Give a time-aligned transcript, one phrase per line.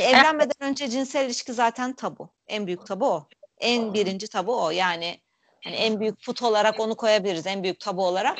[0.00, 2.28] Yani evlenmeden önce cinsel ilişki zaten tabu.
[2.48, 3.28] En büyük tabu o.
[3.58, 4.70] En birinci tabu o.
[4.70, 5.20] Yani
[5.64, 7.46] hani en büyük put olarak onu koyabiliriz.
[7.46, 8.38] En büyük tabu olarak.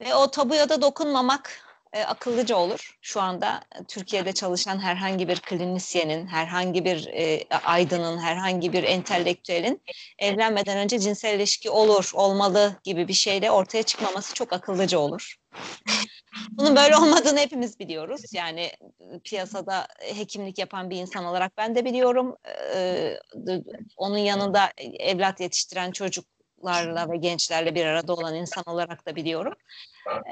[0.00, 2.98] Ve o tabuya da dokunmamak e, akıllıca olur.
[3.02, 9.82] Şu anda e, Türkiye'de çalışan herhangi bir klinisyenin, herhangi bir e, aydının, herhangi bir entelektüelin
[10.18, 15.36] evlenmeden önce cinsel ilişki olur, olmalı gibi bir şeyle ortaya çıkmaması çok akıllıca olur.
[16.50, 18.22] Bunun böyle olmadığını hepimiz biliyoruz.
[18.32, 18.70] Yani
[19.24, 22.36] piyasada hekimlik yapan bir insan olarak ben de biliyorum.
[22.76, 23.18] Ee,
[23.96, 26.24] onun yanında evlat yetiştiren çocuk
[26.64, 29.54] çocuklarla ve gençlerle bir arada olan insan olarak da biliyorum.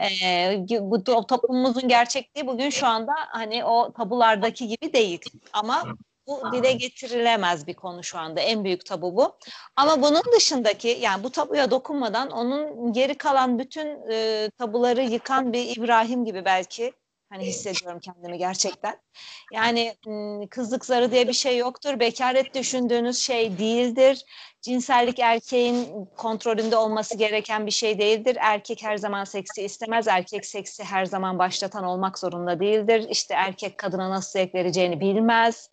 [0.03, 5.21] Ee, bu toplumumuzun gerçekliği bugün şu anda hani o tabulardaki gibi değil.
[5.53, 5.85] Ama
[6.27, 8.41] bu dile getirilemez bir konu şu anda.
[8.41, 9.39] En büyük tabu bu.
[9.77, 15.77] Ama bunun dışındaki yani bu tabuya dokunmadan onun geri kalan bütün e, tabuları yıkan bir
[15.77, 16.93] İbrahim gibi belki
[17.33, 19.01] Hani hissediyorum kendimi gerçekten.
[19.53, 19.95] Yani
[20.51, 22.01] kızlık zarı diye bir şey yoktur.
[22.01, 24.25] Bekaret düşündüğünüz şey değildir.
[24.63, 28.37] Cinsellik erkeğin kontrolünde olması gereken bir şey değildir.
[28.41, 30.09] Erkek her zaman seksi istemez.
[30.09, 33.07] Erkek seksi her zaman başlatan olmak zorunda değildir.
[33.11, 35.71] İşte erkek kadına nasıl zevk vereceğini bilmez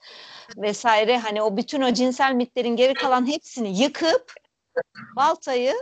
[0.58, 1.18] vesaire.
[1.18, 4.34] Hani o bütün o cinsel mitlerin geri kalan hepsini yıkıp
[5.16, 5.76] baltayı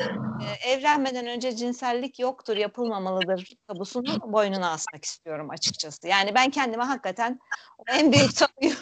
[0.00, 6.08] e, evlenmeden önce cinsellik yoktur, yapılmamalıdır tabusunu boynuna asmak istiyorum açıkçası.
[6.08, 7.40] Yani ben kendime hakikaten
[7.88, 8.74] en büyük tabuyu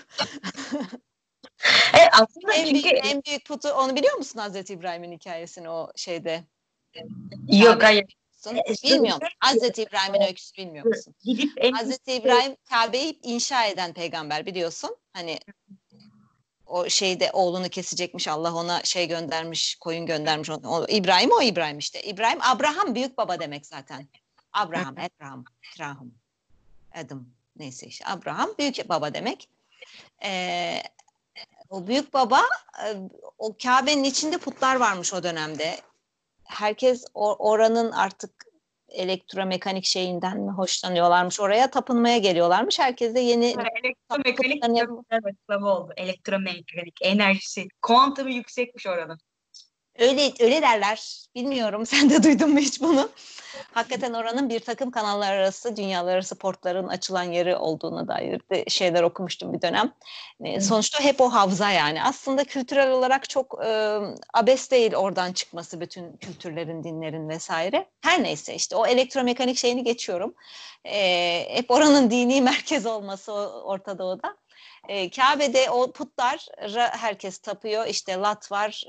[2.57, 2.85] en, çünkü...
[2.85, 6.45] büyük, en büyük putu onu biliyor musun Hazreti İbrahim'in hikayesini o şeyde?
[7.49, 8.17] Yok hayır.
[8.85, 9.29] Bilmiyorum.
[9.39, 11.15] Hazreti İbrahim'in öyküsü bilmiyor musun?
[11.25, 14.97] Gidip Hazreti İbrahim Kabe'yi inşa eden peygamber biliyorsun.
[15.13, 15.39] Hani
[16.67, 22.03] o şeyde oğlunu kesecekmiş Allah ona şey göndermiş koyun göndermiş o, İbrahim o İbrahim işte
[22.03, 24.09] İbrahim Abraham büyük baba demek zaten
[24.53, 26.11] Abraham Abraham Abraham
[26.95, 27.27] Adam
[27.57, 29.49] neyse işte Abraham büyük baba demek
[30.25, 30.83] ee,
[31.71, 32.41] o büyük baba
[32.85, 32.87] e,
[33.39, 35.77] o Kabe'nin içinde putlar varmış o dönemde
[36.45, 38.47] herkes oranın artık
[38.89, 42.79] elektromekanik şeyinden mi hoşlanıyorlarmış oraya tapınmaya geliyorlarmış.
[42.79, 44.65] Herkes de yeni elektromekanik
[45.11, 45.93] açıklama oldu.
[45.97, 49.19] Elektromekanik enerjisi kuantumu yüksekmiş oranın.
[49.99, 51.27] Öyle öyle derler.
[51.35, 53.09] Bilmiyorum sen de duydun mu hiç bunu?
[53.73, 59.03] Hakikaten oranın bir takım kanallar arası, dünyalar arası portların açılan yeri olduğuna dair de şeyler
[59.03, 59.93] okumuştum bir dönem.
[60.45, 62.03] E, sonuçta hep o havza yani.
[62.03, 63.99] Aslında kültürel olarak çok e,
[64.35, 67.87] abes değil oradan çıkması bütün kültürlerin, dinlerin vesaire.
[68.01, 70.35] Her neyse işte o elektromekanik şeyini geçiyorum.
[70.85, 73.33] E, hep oranın dini merkez olması
[73.65, 74.37] Orta Doğu'da.
[74.89, 76.47] E, Kabe'de o putlar
[76.93, 77.87] herkes tapıyor.
[77.87, 78.85] İşte Lat var,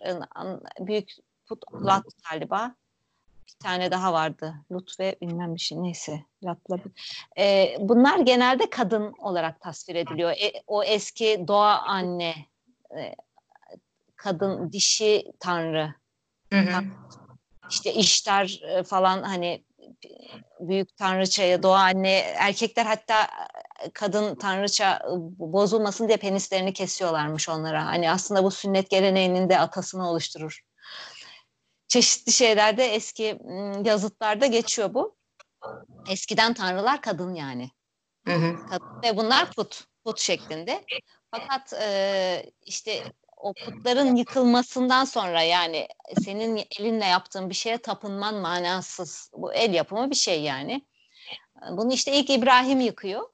[0.79, 1.11] büyük
[1.47, 2.75] put Lat galiba.
[3.47, 4.55] Bir tane daha vardı.
[4.71, 6.23] Lut ve bilmem bir şey neyse.
[6.43, 6.79] Lat'la.
[7.37, 10.31] E, bunlar genelde kadın olarak tasvir ediliyor.
[10.31, 12.35] E, o eski doğa anne,
[12.97, 13.15] e,
[14.15, 15.93] kadın dişi tanrı.
[16.53, 16.83] Hı hı.
[17.69, 19.63] İşte iştar falan hani
[20.59, 23.27] büyük tanrıçaya doğa anne erkekler hatta
[23.93, 25.01] kadın tanrıça
[25.37, 27.85] bozulmasın diye penislerini kesiyorlarmış onlara.
[27.85, 30.61] Hani aslında bu sünnet geleneğinin de atasını oluşturur.
[31.87, 33.39] Çeşitli şeylerde eski
[33.83, 35.15] yazıtlarda geçiyor bu.
[36.09, 37.71] Eskiden tanrılar kadın yani.
[38.27, 38.67] Hı hı.
[38.69, 40.85] Kadın ve bunlar put, put şeklinde.
[41.31, 43.03] Fakat e, işte
[43.37, 45.87] o putların yıkılmasından sonra yani
[46.23, 49.31] senin elinle yaptığın bir şeye tapınman manasız.
[49.33, 50.85] Bu el yapımı bir şey yani.
[51.71, 53.29] Bunu işte ilk İbrahim yıkıyor.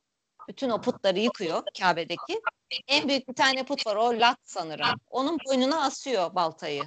[0.48, 2.42] Bütün o putları yıkıyor Kabe'deki.
[2.88, 4.88] En büyük bir tane put var o Lat sanırım.
[5.10, 6.84] Onun boynuna asıyor baltayı.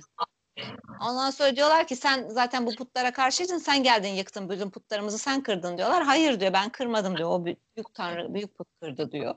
[1.00, 5.42] Ondan sonra diyorlar ki sen zaten bu putlara karşıydın sen geldin yıktın bütün putlarımızı sen
[5.42, 6.02] kırdın diyorlar.
[6.02, 9.34] Hayır diyor ben kırmadım diyor o büyük tanrı büyük put kırdı diyor.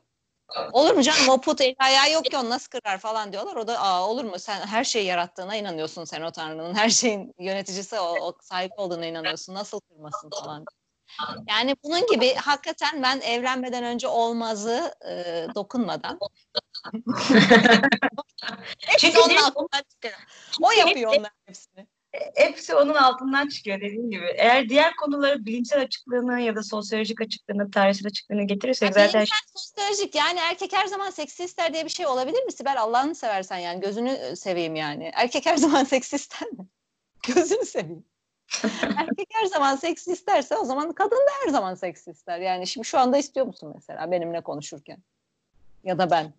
[0.74, 3.56] Olur mu canım o put el ayağı yok ki onu nasıl kırar falan diyorlar.
[3.56, 6.76] O da Aa, olur mu sen her şeyi yarattığına inanıyorsun sen o tanrının.
[6.76, 9.54] Her şeyin yöneticisi o, o sahip olduğuna inanıyorsun.
[9.54, 10.66] Nasıl kırmasın falan.
[11.50, 16.20] Yani bunun gibi hakikaten ben evlenmeden önce olmazı e, dokunmadan.
[19.00, 20.14] Çünkü onun altından çıkıyor.
[20.62, 21.88] O yapıyor onların hepsini.
[22.36, 24.26] Hepsi onun altından çıkıyor dediğim gibi.
[24.38, 29.26] Eğer diğer konuları bilimsel açıklığını ya da sosyolojik açıklığını, tarihsel açıklığını getirirsek yani zaten...
[29.56, 32.82] sosyolojik yani erkek her zaman seksi ister diye bir şey olabilir mi Sibel?
[32.82, 35.12] Allah'ını seversen yani gözünü seveyim yani.
[35.14, 36.68] Erkek her zaman seksi ister mi?
[37.28, 38.06] Gözünü seveyim.
[38.98, 42.40] Erkek her zaman seks isterse o zaman kadın da her zaman seks ister.
[42.40, 44.98] Yani şimdi şu anda istiyor musun mesela benimle konuşurken?
[45.84, 46.34] Ya da ben.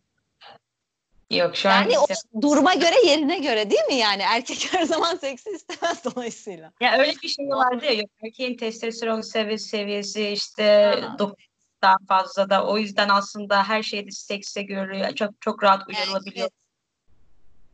[1.30, 4.22] Yok şu yani an o duruma göre yerine göre değil mi yani?
[4.22, 6.72] Erkek her zaman seksi istemez dolayısıyla.
[6.80, 10.94] Ya öyle bir şey vardı ya erkeğin testosteron seviyesi, seviyesi işte
[11.82, 15.14] daha fazla da o yüzden aslında her şeyde sekse görülüyor.
[15.14, 16.48] Çok çok rahat uyarılabiliyor.
[16.52, 16.59] Evet.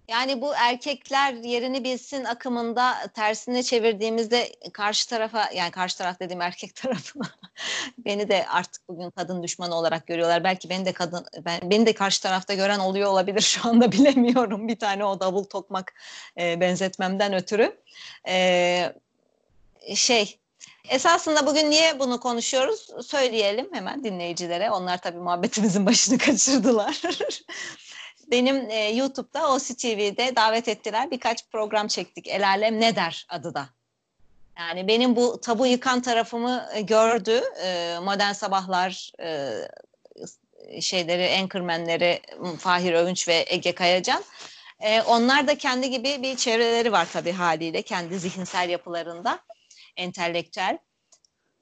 [0.08, 6.74] Yani bu erkekler yerini bilsin akımında tersine çevirdiğimizde karşı tarafa yani karşı taraf dediğim erkek
[6.82, 7.26] tarafına
[7.98, 10.44] beni de artık bugün kadın düşmanı olarak görüyorlar.
[10.44, 14.68] Belki beni de kadın ben beni de karşı tarafta gören oluyor olabilir şu anda bilemiyorum.
[14.68, 15.94] Bir tane o davul tokmak
[16.40, 17.76] e, benzetmemden ötürü.
[18.28, 18.92] E,
[19.94, 20.38] şey
[20.88, 22.90] Esasında bugün niye bunu konuşuyoruz?
[23.06, 24.70] Söyleyelim hemen dinleyicilere.
[24.70, 27.00] Onlar tabii muhabbetimizin başını kaçırdılar.
[28.30, 31.10] Benim e, YouTube'da OCTV'de davet ettiler.
[31.10, 32.28] Birkaç program çektik.
[32.28, 33.68] El Alem Ne Der adı da.
[34.58, 37.42] Yani benim bu tabu yıkan tarafımı e, gördü.
[37.64, 39.60] E, Modern Sabahlar e,
[40.80, 42.20] şeyleri, anchormenleri
[42.58, 44.24] Fahir Övünç ve Ege Kayacan.
[44.80, 47.82] E, onlar da kendi gibi bir çevreleri var tabii haliyle.
[47.82, 49.38] Kendi zihinsel yapılarında
[49.96, 50.78] entelektüel.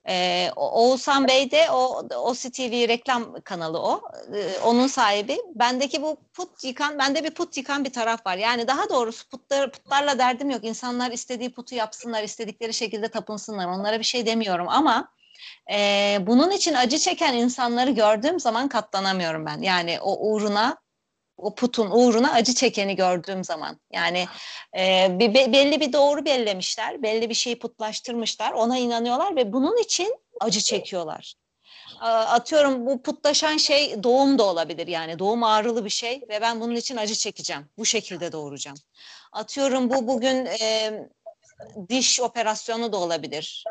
[0.08, 4.02] Ee, Oğuzhan Bey de o OCTV reklam kanalı o.
[4.34, 5.38] Ee, onun sahibi.
[5.54, 8.36] Bendeki bu put yıkan, bende bir put yıkan bir taraf var.
[8.36, 10.64] Yani daha doğrusu putlar, putlarla derdim yok.
[10.64, 13.66] İnsanlar istediği putu yapsınlar, istedikleri şekilde tapınsınlar.
[13.66, 15.08] Onlara bir şey demiyorum ama
[15.72, 19.62] e, bunun için acı çeken insanları gördüğüm zaman katlanamıyorum ben.
[19.62, 20.83] Yani o uğruna
[21.36, 23.80] o putun uğruna acı çekeni gördüğüm zaman.
[23.92, 24.26] Yani
[24.78, 30.16] e, bir, belli bir doğru bellemişler belli bir şeyi putlaştırmışlar ona inanıyorlar ve bunun için
[30.40, 31.34] acı çekiyorlar.
[32.00, 36.74] Atıyorum bu putlaşan şey doğum da olabilir yani doğum ağrılı bir şey ve ben bunun
[36.74, 38.76] için acı çekeceğim bu şekilde doğuracağım.
[39.32, 40.92] Atıyorum bu bugün e,
[41.88, 43.64] diş operasyonu da olabilir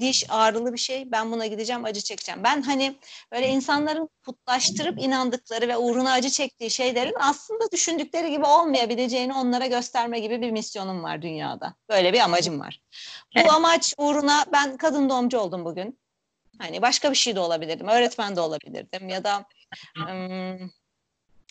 [0.00, 1.12] diş ağrılı bir şey.
[1.12, 2.44] Ben buna gideceğim, acı çekeceğim.
[2.44, 2.98] Ben hani
[3.32, 10.20] böyle insanların putlaştırıp inandıkları ve uğruna acı çektiği şeylerin aslında düşündükleri gibi olmayabileceğini onlara gösterme
[10.20, 11.74] gibi bir misyonum var dünyada.
[11.88, 12.80] Böyle bir amacım var.
[13.36, 16.00] Bu amaç uğruna ben kadın doğumcu oldum bugün.
[16.58, 19.44] Hani başka bir şey de olabilirdim, öğretmen de olabilirdim ya da
[19.98, 20.72] ım,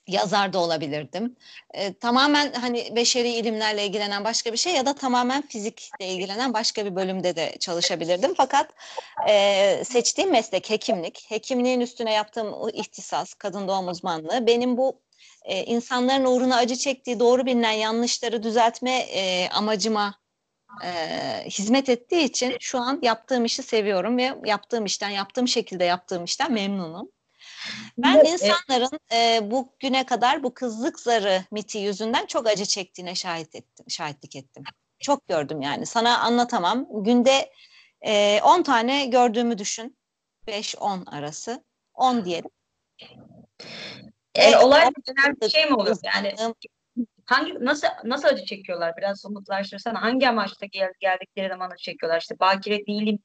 [0.09, 1.35] yazar da olabilirdim.
[1.73, 6.85] E, tamamen hani beşeri ilimlerle ilgilenen başka bir şey ya da tamamen fizikle ilgilenen başka
[6.85, 8.33] bir bölümde de çalışabilirdim.
[8.37, 8.73] Fakat
[9.29, 11.25] e, seçtiğim meslek hekimlik.
[11.29, 15.01] Hekimliğin üstüne yaptığım ihtisas, kadın doğum uzmanlığı benim bu
[15.45, 20.15] e, insanların uğruna acı çektiği doğru bilinen yanlışları düzeltme e, amacıma
[20.83, 20.89] e,
[21.49, 26.51] hizmet ettiği için şu an yaptığım işi seviyorum ve yaptığım işten, yaptığım şekilde yaptığım işten
[26.51, 27.11] memnunum.
[27.97, 28.27] Ben evet.
[28.27, 34.35] insanların e, bugüne kadar bu kızlık zarı miti yüzünden çok acı çektiğine şahit ettim, şahitlik
[34.35, 34.63] ettim.
[34.99, 35.85] Çok gördüm yani.
[35.85, 36.87] Sana anlatamam.
[37.03, 37.51] Günde
[38.01, 38.09] 10
[38.59, 39.97] e, tane gördüğümü düşün.
[40.47, 41.63] 5-10 arası.
[41.93, 42.49] 10 diyelim.
[44.37, 44.89] Yani olay
[45.41, 45.97] bir şey mi olur?
[46.03, 46.35] Yani
[47.25, 48.97] hangi nasıl nasıl acı çekiyorlar?
[48.97, 50.01] Biraz somutlaştırsana.
[50.01, 52.21] Hangi amaçla gel, geldikleri zaman acı çekiyorlar?
[52.21, 53.19] İşte bakire değilim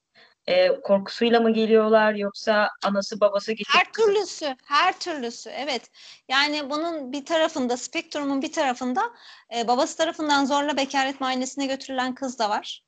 [0.47, 3.75] e, korkusuyla mı geliyorlar yoksa anası babası getirip...
[3.75, 5.91] Her türlüsü, her türlüsü evet.
[6.29, 9.03] Yani bunun bir tarafında, spektrumun bir tarafında
[9.57, 12.85] e, babası tarafından zorla bekaret muayenesine götürülen kız da var.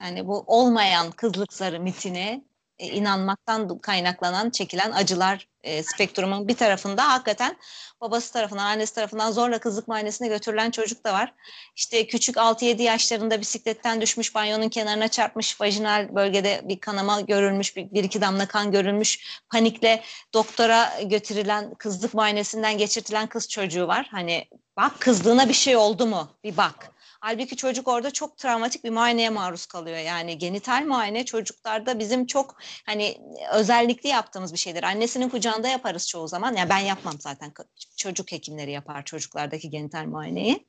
[0.00, 2.44] Yani bu olmayan kızlık zarı mitine
[2.78, 7.56] e, inanmaktan kaynaklanan çekilen acılar e, spektrumun bir tarafında hakikaten
[8.00, 11.34] babası tarafından, annesi tarafından zorla kızlık muayenesine götürülen çocuk da var.
[11.76, 17.90] İşte küçük 6-7 yaşlarında bisikletten düşmüş, banyonun kenarına çarpmış, vajinal bölgede bir kanama görülmüş, bir,
[17.90, 19.40] bir iki damla kan görülmüş.
[19.50, 20.02] Panikle
[20.34, 24.08] doktora götürülen, kızlık muayenesinden geçirtilen kız çocuğu var.
[24.10, 26.28] Hani bak kızlığına bir şey oldu mu?
[26.44, 26.93] Bir bak.
[27.26, 29.98] Halbuki çocuk orada çok travmatik bir muayeneye maruz kalıyor.
[29.98, 33.18] Yani genital muayene çocuklarda bizim çok hani
[33.52, 34.82] özellikli yaptığımız bir şeydir.
[34.82, 36.56] Annesinin kucağında yaparız çoğu zaman.
[36.56, 37.52] Yani ben yapmam zaten.
[37.96, 40.66] Çocuk hekimleri yapar çocuklardaki genital muayeneyi.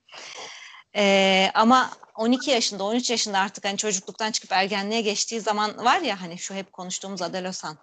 [0.95, 6.21] Ee, ama 12 yaşında, 13 yaşında artık hani çocukluktan çıkıp ergenliğe geçtiği zaman var ya
[6.21, 7.77] hani şu hep konuştuğumuz adolesan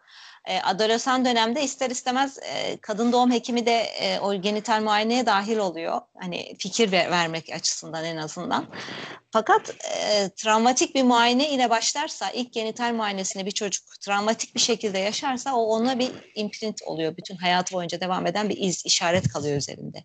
[0.48, 5.56] e, adolesan dönemde ister istemez e, kadın doğum hekimi de e, o genital muayeneye dahil
[5.56, 6.00] oluyor.
[6.20, 8.66] Hani fikir ver, vermek açısından en azından.
[9.30, 14.98] Fakat e, travmatik bir muayene ile başlarsa ilk genital muayenesini bir çocuk travmatik bir şekilde
[14.98, 17.16] yaşarsa o ona bir imprint oluyor.
[17.16, 20.04] Bütün hayatı boyunca devam eden bir iz, işaret kalıyor üzerinde.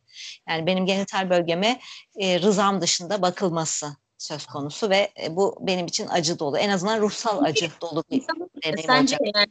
[0.49, 1.79] Yani benim genital bölgeme
[2.19, 6.57] e, rızam dışında bakılması söz konusu ve e, bu benim için acı dolu.
[6.57, 8.23] En azından ruhsal acı dolu bir
[8.63, 9.19] deneyim olacak.
[9.35, 9.47] Yani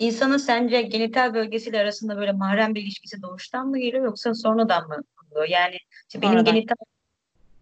[0.00, 4.96] İnsanın sence genital bölgesiyle arasında böyle mahrem bir ilişkisi doğuştan mı geliyor yoksa sonradan mı
[5.30, 5.48] oluyor?
[5.48, 5.76] Yani
[6.08, 6.54] işte benim Sonradan.
[6.54, 6.74] genital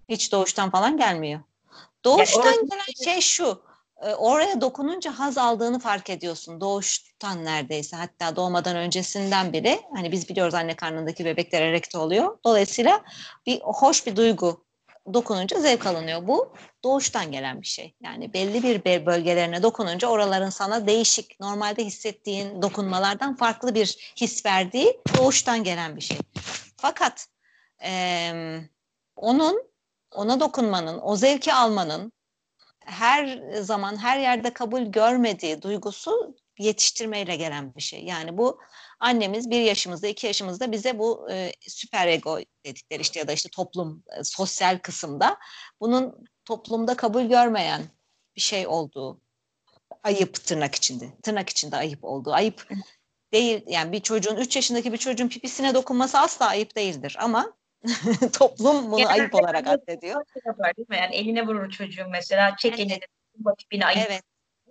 [0.09, 1.41] Hiç doğuştan falan gelmiyor.
[2.05, 3.63] Doğuştan orası- gelen şey şu.
[4.03, 6.61] e, Oraya dokununca haz aldığını fark ediyorsun.
[6.61, 12.39] Doğuştan neredeyse hatta doğmadan öncesinden bile hani biz biliyoruz anne karnındaki bebekler erekte oluyor.
[12.45, 13.05] Dolayısıyla
[13.47, 14.65] bir hoş bir duygu
[15.15, 16.27] dokununca zevk alınıyor.
[16.27, 16.53] Bu
[16.85, 17.95] doğuştan gelen bir şey.
[18.01, 25.01] Yani belli bir bölgelerine dokununca oraların sana değişik, normalde hissettiğin dokunmalardan farklı bir his verdiği
[25.17, 26.19] doğuştan gelen bir şey.
[26.77, 27.27] Fakat
[27.85, 28.33] e,
[29.17, 29.63] onun,
[30.15, 32.13] ona dokunmanın, o zevki almanın
[32.85, 38.05] her zaman her yerde kabul görmediği duygusu yetiştirmeyle gelen bir şey.
[38.05, 38.61] Yani bu
[39.01, 43.49] annemiz bir yaşımızda, iki yaşımızda bize bu e, süper ego dedikleri işte ya da işte
[43.49, 45.39] toplum, e, sosyal kısımda
[45.81, 47.83] bunun toplumda kabul görmeyen
[48.37, 49.21] bir şey olduğu,
[50.03, 52.69] ayıp tırnak içinde, tırnak içinde ayıp olduğu, ayıp
[53.33, 57.53] değil yani bir çocuğun, üç yaşındaki bir çocuğun pipisine dokunması asla ayıp değildir ama
[58.33, 60.25] toplum bunu yani ayıp olarak addediyor.
[60.47, 60.97] Yapar, değil mi?
[60.97, 62.81] Yani eline vurur çocuğun mesela, çek evet.
[62.81, 63.01] elini,
[63.59, 64.07] pipini ayıp.
[64.11, 64.23] Evet.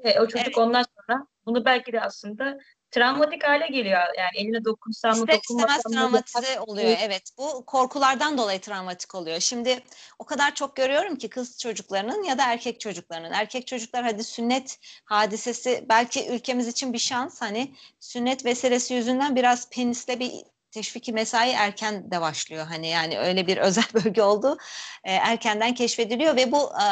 [0.03, 0.57] Ve o çocuk evet.
[0.57, 2.57] ondan sonra bunu belki de aslında
[2.91, 4.01] travmatik hale geliyor.
[4.17, 5.97] Yani eline dokunsam mı dokunmasam mı?
[5.97, 6.97] travmatize oluyor.
[7.01, 7.23] Evet.
[7.37, 9.39] Bu korkulardan dolayı travmatik oluyor.
[9.39, 9.79] Şimdi
[10.19, 13.31] o kadar çok görüyorum ki kız çocuklarının ya da erkek çocuklarının.
[13.31, 17.41] Erkek çocuklar hadi sünnet hadisesi belki ülkemiz için bir şans.
[17.41, 20.31] Hani sünnet vesilesi yüzünden biraz penisle bir
[20.71, 22.65] teşviki mesai erken de başlıyor.
[22.65, 24.57] Hani yani öyle bir özel bölge oldu.
[25.03, 26.85] E, erkenden keşfediliyor ve bu e,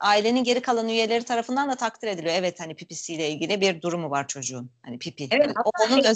[0.00, 2.34] ailenin geri kalan üyeleri tarafından da takdir ediliyor.
[2.34, 4.70] Evet hani pipisiyle ilgili bir durumu var çocuğun.
[4.82, 5.28] Hani pipi.
[5.30, 6.12] Evet, o, onun şey,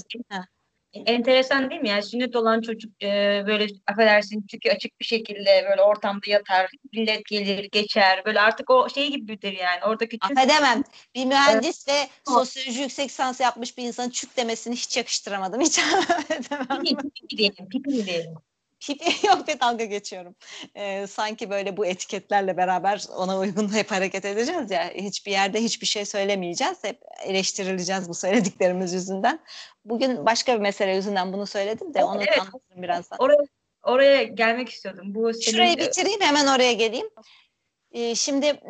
[0.94, 1.88] enteresan değil mi?
[1.88, 7.24] Yani sünnet olan çocuk e, böyle affedersin çünkü açık bir şekilde böyle ortamda yatar, millet
[7.24, 8.22] gelir, geçer.
[8.26, 9.84] Böyle artık o şey gibidir yani.
[9.86, 10.38] Oradaki çük...
[10.38, 10.82] Affedemem.
[11.14, 12.00] Bir mühendis evet.
[12.00, 15.60] ve sosyoloji yüksek lisans yapmış bir insanın çük demesini hiç yakıştıramadım.
[15.60, 16.82] Hiç affedemem.
[16.82, 18.34] Pipi diyelim, pipi diyelim.
[18.86, 20.34] Pipi yok bir dalga geçiyorum.
[20.74, 24.90] Ee, sanki böyle bu etiketlerle beraber ona uygun hep hareket edeceğiz ya.
[24.94, 26.84] Hiçbir yerde hiçbir şey söylemeyeceğiz.
[26.84, 29.40] Hep eleştirileceğiz bu söylediklerimiz yüzünden.
[29.84, 33.18] Bugün başka bir mesele yüzünden bunu söyledim de onu evet, anlatırım birazdan.
[33.18, 33.42] Oraya,
[33.82, 35.14] oraya gelmek istiyordum.
[35.14, 35.56] Bu senin...
[35.56, 37.06] Şurayı bitireyim hemen oraya geleyim.
[37.92, 38.60] Ee, şimdi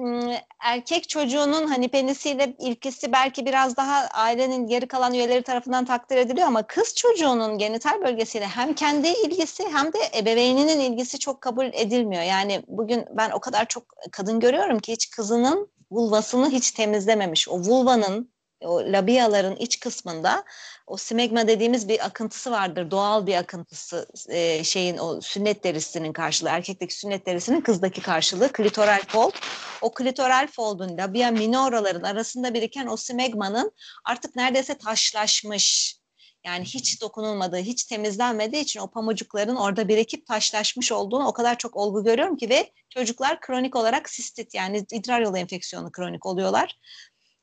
[0.60, 6.46] erkek çocuğunun hani penisiyle ilkisi belki biraz daha ailenin geri kalan üyeleri tarafından takdir ediliyor
[6.46, 12.22] ama kız çocuğunun genital bölgesiyle hem kendi ilgisi hem de ebeveyninin ilgisi çok kabul edilmiyor.
[12.22, 17.48] Yani bugün ben o kadar çok kadın görüyorum ki hiç kızının vulvasını hiç temizlememiş.
[17.48, 18.32] O vulvanın
[18.64, 20.44] o labiyaların iç kısmında
[20.86, 22.90] o smegma dediğimiz bir akıntısı vardır.
[22.90, 26.48] Doğal bir akıntısı e, şeyin o sünnet derisinin karşılığı.
[26.48, 29.32] Erkekteki sünnet derisinin kızdaki karşılığı klitoral fold.
[29.80, 33.72] O klitoral foldun labia minoraların arasında biriken o smegmanın
[34.04, 35.96] artık neredeyse taşlaşmış
[36.44, 41.76] yani hiç dokunulmadığı, hiç temizlenmediği için o pamucukların orada birikip taşlaşmış olduğunu o kadar çok
[41.76, 46.78] olgu görüyorum ki ve çocuklar kronik olarak sistit yani idrar yolu enfeksiyonu kronik oluyorlar.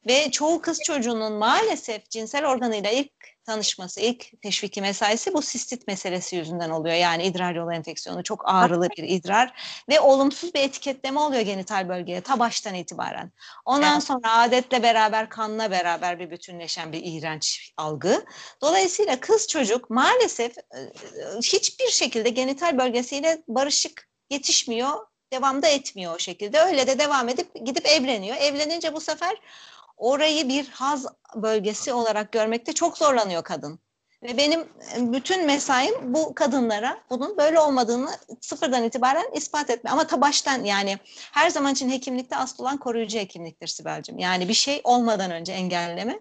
[0.09, 3.11] Ve çoğu kız çocuğunun maalesef cinsel organıyla ilk
[3.45, 6.95] tanışması, ilk teşviki mesaisi bu sistit meselesi yüzünden oluyor.
[6.95, 9.53] Yani idrar yolu enfeksiyonu çok ağrılı bir idrar
[9.89, 13.31] ve olumsuz bir etiketleme oluyor genital bölgeye ta baştan itibaren.
[13.65, 14.03] Ondan evet.
[14.03, 18.25] sonra adetle beraber kanla beraber bir bütünleşen bir iğrenç algı.
[18.61, 20.55] Dolayısıyla kız çocuk maalesef
[21.43, 24.93] hiçbir şekilde genital bölgesiyle barışık yetişmiyor,
[25.33, 26.59] devamda etmiyor o şekilde.
[26.59, 28.37] Öyle de devam edip gidip evleniyor.
[28.37, 29.37] Evlenince bu sefer
[29.99, 33.79] orayı bir haz bölgesi olarak görmekte çok zorlanıyor kadın.
[34.23, 38.09] Ve benim e, bütün mesaim bu kadınlara bunun böyle olmadığını
[38.41, 39.89] sıfırdan itibaren ispat etme.
[39.89, 40.97] Ama ta baştan yani
[41.31, 44.19] her zaman için hekimlikte asıl olan koruyucu hekimliktir Sibel'cim.
[44.19, 46.19] Yani bir şey olmadan önce engelleme.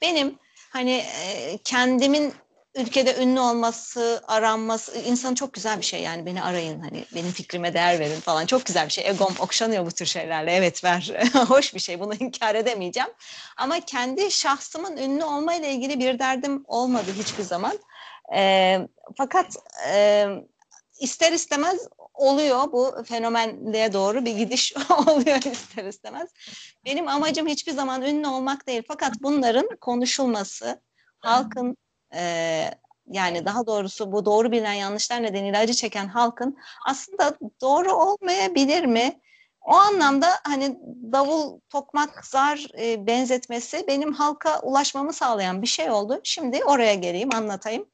[0.00, 0.38] Benim
[0.70, 2.34] hani e, kendimin
[2.76, 7.74] ülkede ünlü olması, aranması insan çok güzel bir şey yani beni arayın hani benim fikrime
[7.74, 9.08] değer verin falan çok güzel bir şey.
[9.08, 11.12] Egom okşanıyor bu tür şeylerle evet ver
[11.48, 13.10] hoş bir şey bunu inkar edemeyeceğim.
[13.56, 17.78] Ama kendi şahsımın ünlü olmayla ilgili bir derdim olmadı hiçbir zaman.
[18.34, 18.78] E,
[19.16, 19.56] fakat
[19.88, 20.26] e,
[21.00, 26.30] ister istemez oluyor bu fenomenliğe doğru bir gidiş oluyor ister istemez.
[26.84, 30.80] Benim amacım hiçbir zaman ünlü olmak değil fakat bunların konuşulması,
[31.20, 31.76] halkın
[32.14, 32.70] e,
[33.10, 39.20] yani daha doğrusu bu doğru bilinen yanlışlar nedeniyle acı çeken halkın aslında doğru olmayabilir mi?
[39.60, 40.78] O anlamda hani
[41.12, 46.20] davul, tokmak, zar e, benzetmesi benim halka ulaşmamı sağlayan bir şey oldu.
[46.24, 47.86] Şimdi oraya geleyim, anlatayım.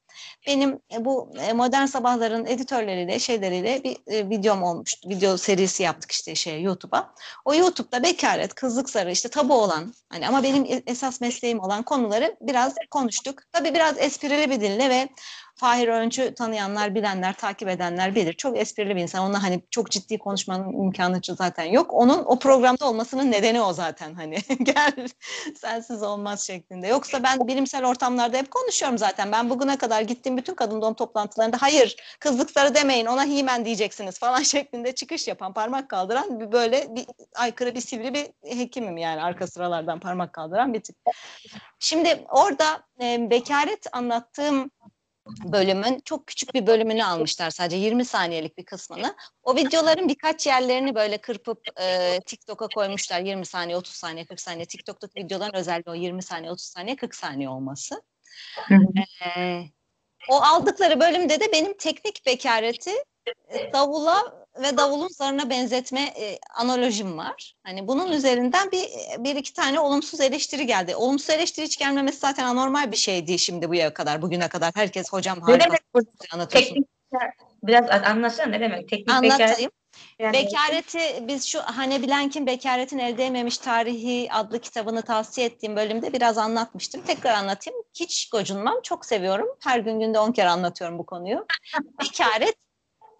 [0.47, 5.09] Benim e, bu e, Modern Sabahların editörleriyle, şeyleriyle bir e, videom olmuştu.
[5.09, 7.13] Video serisi yaptık işte şey YouTube'a.
[7.45, 12.35] O YouTube'da bekaret, kızlık sarı işte tabu olan hani ama benim esas mesleğim olan konuları
[12.41, 13.41] biraz konuştuk.
[13.51, 15.09] Tabii biraz esprili bir dille ve
[15.55, 18.33] Fahir Öncü tanıyanlar, bilenler, takip edenler bilir.
[18.33, 19.23] Çok esprili bir insan.
[19.23, 21.93] Onunla hani çok ciddi konuşmanın imkanı zaten yok.
[21.93, 25.07] Onun o programda olmasının nedeni o zaten hani gel
[25.55, 26.87] sensiz olmaz şeklinde.
[26.87, 29.31] Yoksa ben bilimsel ortamlarda hep konuşuyorum zaten.
[29.31, 34.41] Ben bugüne kadar Gittiğim bütün kadın doğum toplantılarında hayır kızlıkları demeyin ona himen diyeceksiniz falan
[34.43, 37.05] şeklinde çıkış yapan parmak kaldıran bir böyle bir
[37.35, 40.95] aykırı bir sivri bir hekimim yani arka sıralardan parmak kaldıran bir tip.
[41.79, 44.71] Şimdi orada e, bekaret anlattığım
[45.25, 49.15] bölümün çok küçük bir bölümünü almışlar sadece 20 saniyelik bir kısmını.
[49.43, 54.65] O videoların birkaç yerlerini böyle kırpıp e, TikTok'a koymuşlar 20 saniye 30 saniye 40 saniye
[54.65, 58.01] TikTok'taki videoların özelliği o 20 saniye 30 saniye 40 saniye olması.
[59.25, 59.63] E,
[60.29, 62.91] o aldıkları bölümde de benim teknik bekareti
[63.49, 67.55] e, davula ve davulun zarına benzetme e, analojim var.
[67.63, 68.87] Hani bunun üzerinden bir
[69.19, 70.95] bir iki tane olumsuz eleştiri geldi.
[70.95, 74.71] Olumsuz eleştiri hiç gelmemesi zaten anormal bir şeydi şimdi bu yere kadar, bugüne kadar.
[74.75, 75.77] Herkes hocam harika
[76.33, 76.73] anlatıyorsun.
[76.73, 76.87] Teknik,
[77.63, 78.89] biraz anlatsana ne demek?
[78.89, 79.71] Teknik Anlatayım.
[80.19, 80.33] Yani...
[80.33, 86.37] Bekareti biz şu Hane Blank'in Bekaretin Elde Edememiş Tarihi adlı kitabını tavsiye ettiğim bölümde biraz
[86.37, 87.01] anlatmıştım.
[87.01, 87.79] Tekrar anlatayım.
[87.93, 88.81] Hiç gocunmam.
[88.83, 89.47] Çok seviyorum.
[89.59, 91.45] Her gün günde on kere anlatıyorum bu konuyu.
[92.01, 92.55] Bekaret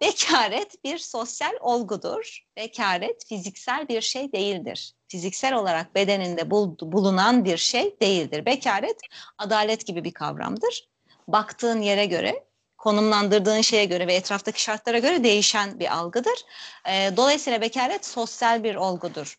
[0.00, 2.44] Bekaret bir sosyal olgudur.
[2.56, 4.94] Bekaret fiziksel bir şey değildir.
[5.08, 8.46] Fiziksel olarak bedeninde bul bulunan bir şey değildir.
[8.46, 9.00] Bekaret
[9.38, 10.88] adalet gibi bir kavramdır.
[11.28, 12.44] Baktığın yere göre,
[12.84, 16.44] konumlandırdığın şeye göre ve etraftaki şartlara göre değişen bir algıdır.
[16.88, 19.38] E, dolayısıyla bekaret sosyal bir olgudur.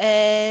[0.00, 0.06] E,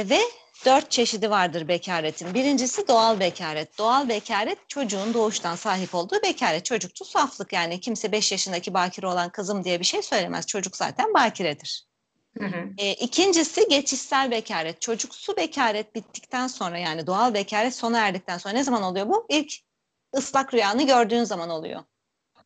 [0.09, 0.19] ve
[0.65, 2.33] dört çeşidi vardır bekaretin.
[2.33, 3.77] Birincisi doğal bekaret.
[3.77, 6.65] Doğal bekaret çocuğun doğuştan sahip olduğu bekaret.
[6.65, 10.47] Çocukçu saflık yani kimse beş yaşındaki bakire olan kızım diye bir şey söylemez.
[10.47, 11.87] Çocuk zaten bakiredir.
[12.37, 12.69] Hı hı.
[12.77, 14.81] E, ikincisi geçişsel bekaret.
[14.81, 19.25] Çocuksu bekaret bittikten sonra yani doğal bekaret sona erdikten sonra ne zaman oluyor bu?
[19.29, 19.66] İlk
[20.15, 21.83] ıslak rüyanı gördüğün zaman oluyor.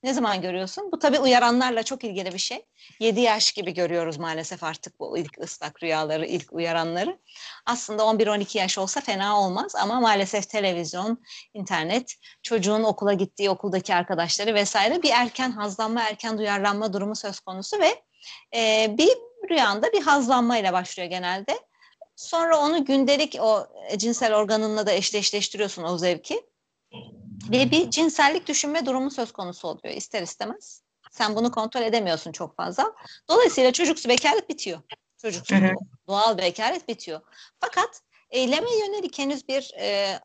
[0.04, 0.92] Ne zaman görüyorsun?
[0.92, 2.66] Bu tabii uyaranlarla çok ilgili bir şey.
[3.00, 7.20] 7 yaş gibi görüyoruz maalesef artık bu ilk ıslak rüyaları, ilk uyaranları.
[7.66, 14.54] Aslında 11-12 yaş olsa fena olmaz ama maalesef televizyon, internet, çocuğun okula gittiği okuldaki arkadaşları
[14.54, 18.04] vesaire bir erken hazlanma, erken duyarlanma durumu söz konusu ve
[18.56, 19.12] e, bir
[19.50, 21.60] rüyanda bir hazlanmayla başlıyor genelde.
[22.16, 26.42] Sonra onu gündelik o cinsel organınla da eşleştiriyorsun o zevki
[27.50, 30.84] ve bir cinsellik düşünme durumu söz konusu oluyor ister istemez.
[31.12, 32.94] Sen bunu kontrol edemiyorsun çok fazla.
[33.30, 34.82] Dolayısıyla çocuksu bekaret bitiyor.
[35.18, 35.74] Çocuksu hı hı.
[36.08, 37.22] doğal bekaret bitiyor.
[37.60, 40.20] Fakat eyleme yönelik henüz bir e,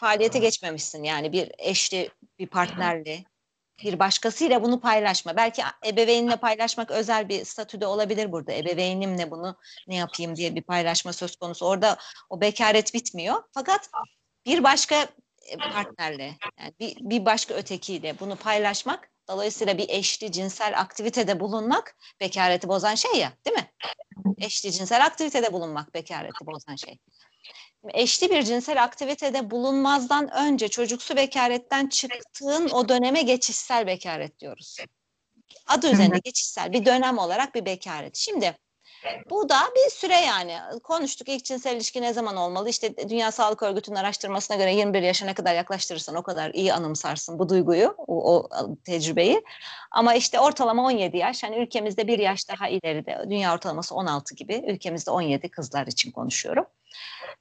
[0.00, 1.02] faaliyete geçmemişsin.
[1.02, 3.24] Yani bir eşli, bir partnerli,
[3.82, 5.36] bir başkasıyla bunu paylaşma.
[5.36, 8.52] Belki ebeveynle paylaşmak özel bir statüde olabilir burada.
[8.52, 9.56] Ebeveynimle bunu
[9.88, 11.66] ne yapayım diye bir paylaşma söz konusu.
[11.66, 11.98] Orada
[12.30, 13.42] o bekaret bitmiyor.
[13.54, 13.90] Fakat
[14.46, 15.08] bir başka
[15.72, 22.68] partnerle yani bir, bir başka ötekiyle bunu paylaşmak dolayısıyla bir eşli cinsel aktivitede bulunmak bekareti
[22.68, 23.70] bozan şey ya değil mi?
[24.38, 26.98] Eşli cinsel aktivitede bulunmak bekareti bozan şey.
[27.94, 34.76] Eşli bir cinsel aktivitede bulunmazdan önce çocuksu bekaretten çıktığın o döneme geçişsel bekaret diyoruz.
[35.66, 38.16] Adı üzerinde geçişsel bir dönem olarak bir bekaret.
[38.16, 38.56] Şimdi
[39.30, 40.58] bu da bir süre yani.
[40.82, 42.68] Konuştuk ilk cinsel ilişki ne zaman olmalı?
[42.68, 47.48] İşte Dünya Sağlık Örgütü'nün araştırmasına göre 21 yaşına kadar yaklaştırırsan o kadar iyi anımsarsın bu
[47.48, 48.48] duyguyu, o, o
[48.84, 49.42] tecrübeyi.
[49.90, 51.42] Ama işte ortalama 17 yaş.
[51.42, 53.24] Hani ülkemizde bir yaş daha ileride.
[53.30, 54.64] Dünya ortalaması 16 gibi.
[54.66, 56.64] Ülkemizde 17 kızlar için konuşuyorum.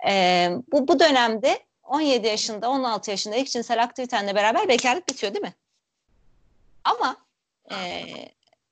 [0.08, 5.46] Ee, bu, bu dönemde 17 yaşında, 16 yaşında ilk cinsel aktivitenle beraber bekarlık bitiyor değil
[5.46, 5.54] mi?
[6.84, 7.18] Ama
[7.72, 7.76] e,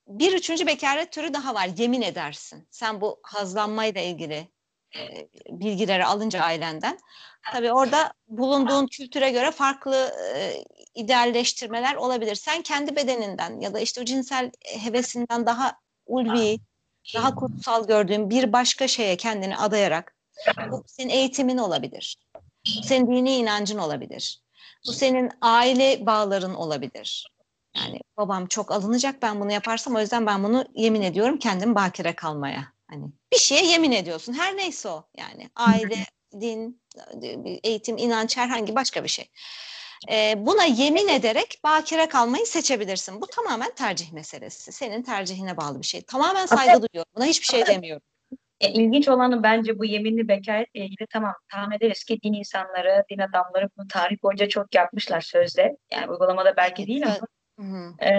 [0.09, 1.69] bir üçüncü bekaret türü daha var.
[1.77, 2.67] Yemin edersin.
[2.71, 4.47] Sen bu hazlanmayla ilgili
[4.95, 6.99] e, bilgileri alınca ailenden.
[7.51, 10.63] Tabii orada bulunduğun kültüre göre farklı e,
[10.95, 12.35] idealleştirmeler olabilir.
[12.35, 16.59] Sen kendi bedeninden ya da işte o cinsel hevesinden daha ulvi,
[17.15, 20.15] daha kutsal gördüğün bir başka şeye kendini adayarak
[20.71, 22.17] bu senin eğitimin olabilir.
[22.77, 24.41] Bu senin dini inancın olabilir.
[24.87, 27.31] Bu senin aile bağların olabilir.
[27.75, 32.15] Yani babam çok alınacak ben bunu yaparsam o yüzden ben bunu yemin ediyorum kendim bakire
[32.15, 32.73] kalmaya.
[32.87, 35.95] Hani bir şeye yemin ediyorsun her neyse o yani aile,
[36.41, 36.81] din,
[37.63, 39.29] eğitim, inanç herhangi başka bir şey.
[40.11, 43.21] Ee, buna yemin ederek bakire kalmayı seçebilirsin.
[43.21, 44.71] Bu tamamen tercih meselesi.
[44.71, 46.01] Senin tercihine bağlı bir şey.
[46.01, 47.11] Tamamen saygı duyuyorum.
[47.15, 48.01] Buna hiçbir şey demiyorum.
[48.61, 53.19] E, ilginç olanı bence bu yeminli bekaretle ilgili tamam tahmin ederiz ki din insanları, din
[53.19, 55.77] adamları bunu tarih boyunca çok yapmışlar sözde.
[55.91, 57.19] Yani uygulamada belki değil ama
[57.59, 58.11] Hı Ee,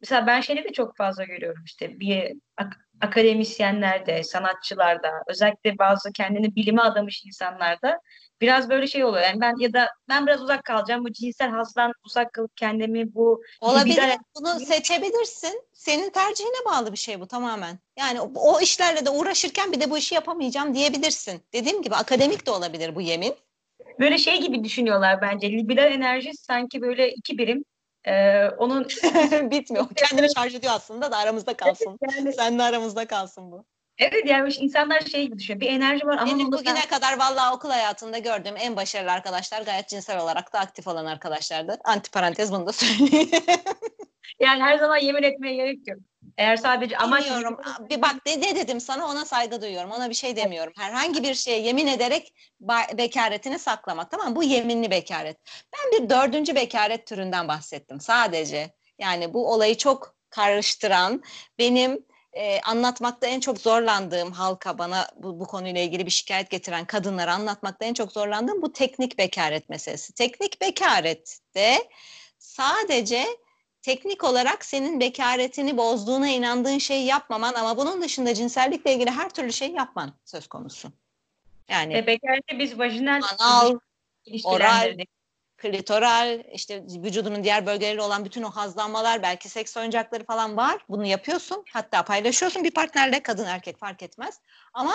[0.00, 6.56] mesela ben şeyleri de çok fazla görüyorum işte bir ak- akademisyenlerde, sanatçılarda, özellikle bazı kendini
[6.56, 8.00] bilime adamış insanlarda
[8.40, 9.22] biraz böyle şey oluyor.
[9.22, 13.42] Yani ben ya da ben biraz uzak kalacağım bu cinsel hazdan uzak kalıp kendimi bu
[13.60, 13.94] olabilir.
[13.94, 14.18] Libidar...
[14.36, 15.62] Bunu seçebilirsin.
[15.72, 17.78] Senin tercihine bağlı bir şey bu tamamen.
[17.98, 21.42] Yani o, o işlerle de uğraşırken bir de bu işi yapamayacağım diyebilirsin.
[21.52, 23.34] Dediğim gibi akademik de olabilir bu yemin.
[24.00, 25.52] böyle şey gibi düşünüyorlar bence.
[25.52, 27.64] Libidal enerji sanki böyle iki birim.
[28.06, 28.84] Ee, onun
[29.50, 29.86] bitmiyor.
[29.96, 31.98] Kendini şarj ediyor aslında da aramızda kalsın.
[32.16, 33.64] yani, Sen de aramızda kalsın bu.
[33.98, 35.60] evet yani insanlar şey gibi düşünüyor.
[35.60, 39.62] Bir enerji var ama Benim bugüne sen- kadar vallahi okul hayatında gördüğüm en başarılı arkadaşlar
[39.62, 41.78] gayet cinsel olarak da aktif olan arkadaşlardı.
[41.84, 43.30] Antiparantez bunu da söyleyeyim.
[44.40, 45.98] yani her zaman yemin etmeye gerek yok.
[46.38, 47.58] Eğer sadece amaç Bilmiyorum.
[47.90, 49.90] Bir bak ne, ne dedim sana ona saygı duyuyorum.
[49.90, 50.72] Ona bir şey demiyorum.
[50.76, 52.34] Herhangi bir şeye yemin ederek
[52.98, 54.10] bekaretini saklamak.
[54.10, 54.36] Tamam mı?
[54.36, 55.36] Bu yeminli bekaret.
[55.72, 58.74] Ben bir dördüncü bekaret türünden bahsettim sadece.
[58.98, 61.22] Yani bu olayı çok karıştıran
[61.58, 66.84] benim e, anlatmakta en çok zorlandığım halka bana bu, bu konuyla ilgili bir şikayet getiren
[66.84, 70.14] kadınlara anlatmakta en çok zorlandığım bu teknik bekaret meselesi.
[70.14, 71.88] Teknik bekarette
[72.38, 73.26] sadece
[73.84, 79.52] teknik olarak senin bekaretini bozduğuna inandığın şeyi yapmaman ama bunun dışında cinsellikle ilgili her türlü
[79.52, 80.92] şey yapman söz konusu.
[81.68, 83.78] Yani ve bekareti biz vajinal anal,
[84.24, 85.08] ilişkilendirdik.
[85.56, 90.84] klitoral, işte vücudunun diğer bölgeleriyle olan bütün o hazlanmalar, belki seks oyuncakları falan var.
[90.88, 91.64] Bunu yapıyorsun.
[91.72, 94.40] Hatta paylaşıyorsun bir partnerle, kadın erkek fark etmez.
[94.72, 94.94] Ama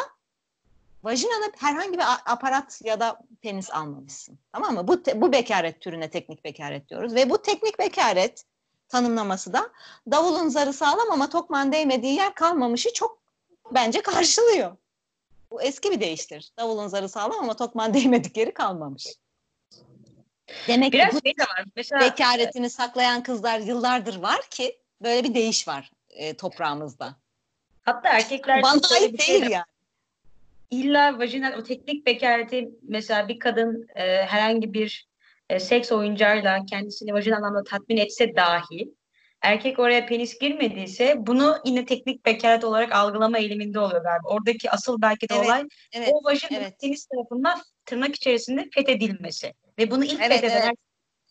[1.04, 4.40] vajinada herhangi bir aparat ya da penis almamışsın.
[4.52, 4.88] Tamam mı?
[4.88, 8.46] Bu bu bekaret türüne teknik bekaret diyoruz ve bu teknik bekaret
[8.90, 9.70] tanımlaması da
[10.12, 13.20] davulun zarı sağlam ama tokman değmediği yer kalmamışı çok
[13.72, 14.78] bence karşılıyor.
[15.52, 16.52] Bu eski bir deyiştir.
[16.58, 19.08] Davulun zarı sağlam ama tokman değmedikleri kalmamış.
[20.68, 21.66] Demek Biraz ki bu şey de var.
[21.76, 27.16] Mesela bekaretini saklayan kızlar yıllardır var ki böyle bir değiş var e, toprağımızda.
[27.82, 29.64] hatta erkekler Bana ait şey de değil yani.
[30.72, 35.09] İlla vajinal o teknik bekareti mesela bir kadın e, herhangi bir
[35.50, 38.94] e, seks oyuncağıyla kendisini vajinal anlamda tatmin etse dahi
[39.42, 44.28] erkek oraya penis girmediyse bunu yine teknik bekaret olarak algılama eğiliminde oluyor galiba.
[44.28, 46.10] Oradaki asıl belki de Evet, olay Evet.
[46.14, 46.80] o vajinal evet.
[46.82, 50.78] penis tarafından tırnak içerisinde fethedilmesi ve bunu ilk Evet, fetheden evet.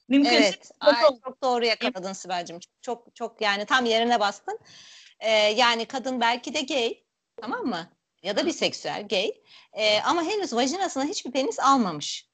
[0.09, 2.59] mümkünse Evet, foto ay, çok doğru yakaladın Sibel'cim.
[2.83, 4.59] Çok çok yani tam yerine bastın.
[5.21, 7.03] Ee, yani kadın belki de gay,
[7.41, 7.89] tamam mı?
[8.23, 9.33] Ya da biseksüel, gay.
[9.73, 12.28] Ee, ama henüz vajinasına hiçbir penis almamış.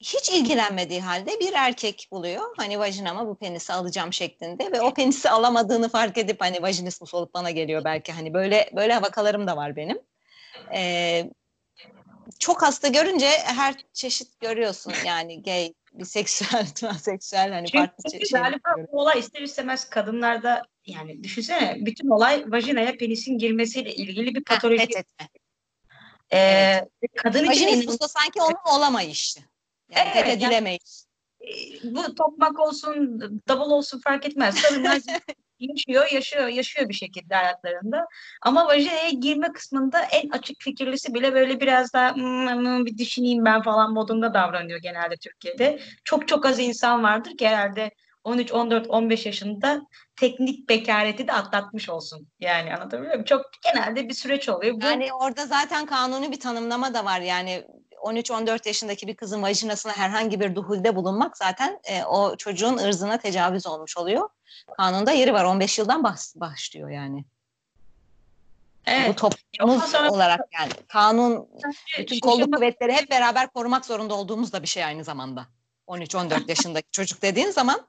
[0.00, 2.54] Hiç ilgilenmediği halde bir erkek buluyor.
[2.56, 7.34] Hani vajinama bu penisi alacağım şeklinde ve o penisi alamadığını fark edip hani vajinismus olup
[7.34, 9.98] bana geliyor belki hani böyle böyle vakalarım da var benim.
[10.74, 11.30] Ee,
[12.38, 18.50] çok hasta görünce her çeşit görüyorsun yani gay, biseksüel, transseksüel hani farklı Çünkü çe- şeyler
[18.50, 24.42] galiba bu olay ister istemez kadınlarda yani düşünsene bütün olay vajinaya penisin girmesiyle ilgili bir
[24.48, 24.78] Ha, patoloji.
[24.78, 25.28] fethetme.
[26.32, 26.88] Ee, Evet.
[27.16, 29.40] Kadın için sanki onun olamayışı.
[29.90, 30.82] Yani Evet, fethedilemeyiş.
[31.40, 31.48] e,
[31.82, 34.62] bu tokmak olsun, double olsun fark etmez.
[34.62, 34.98] Kadınlar
[35.58, 38.06] yaşıyor, yaşıyor, yaşıyor bir şekilde hayatlarında.
[38.42, 43.44] Ama vajinaya girme kısmında en açık fikirlisi bile böyle biraz daha "Hmm, hmm, bir düşüneyim
[43.44, 45.80] ben falan modunda davranıyor genelde Türkiye'de.
[46.04, 47.90] Çok çok az insan vardır ki herhalde
[48.24, 49.82] 13, 14, 15 yaşında
[50.16, 52.28] teknik bekareti de atlatmış olsun.
[52.40, 53.24] Yani anlatabiliyor muyum?
[53.24, 54.80] Çok genelde bir süreç oluyor.
[54.80, 57.20] Bu Yani orada zaten kanuni bir tanımlama da var.
[57.20, 57.64] Yani
[58.02, 63.66] 13-14 yaşındaki bir kızın vajinasına herhangi bir duhulde bulunmak zaten e, o çocuğun ırzına tecavüz
[63.66, 64.28] olmuş oluyor.
[64.76, 65.44] Kanunda yeri var.
[65.44, 67.24] 15 yıldan bas- başlıyor yani.
[68.86, 69.18] Bu evet.
[69.18, 71.48] toplumumuz Ondan sonra- olarak yani kanun
[71.98, 75.46] bütün kolluk kuvvetleri hep beraber korumak zorunda olduğumuz da bir şey aynı zamanda.
[75.88, 77.80] 13-14 yaşındaki çocuk dediğin zaman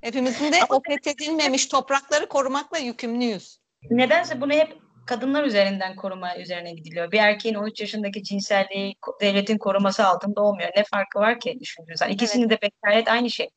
[0.00, 3.58] hepimizin de o fethedilmemiş toprakları korumakla yükümlüyüz.
[3.90, 7.12] Nedense bunu hep kadınlar üzerinden koruma üzerine gidiliyor.
[7.12, 10.70] Bir erkeğin 13 yaşındaki cinselliği devletin koruması altında olmuyor.
[10.76, 12.12] Ne farkı var ki düşündüğünüz zaman?
[12.12, 13.48] İkisinin de bekaret aynı şey.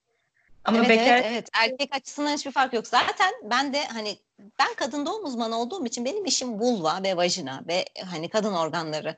[0.66, 1.50] Ama evet, bekaret evet, evet.
[1.54, 2.88] Erkek açısından hiçbir fark yok.
[2.88, 4.18] Zaten ben de hani
[4.60, 9.18] ben kadın doğum uzmanı olduğum için benim işim vulva ve vajina ve hani kadın organları.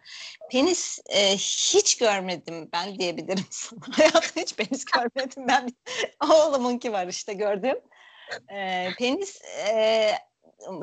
[0.52, 3.80] Penis e, hiç görmedim ben diyebilirim sana.
[3.92, 5.70] Hayatımda hiç penis görmedim ben.
[6.32, 7.76] Oğlumunki var işte gördüm.
[8.50, 10.12] E, penis e,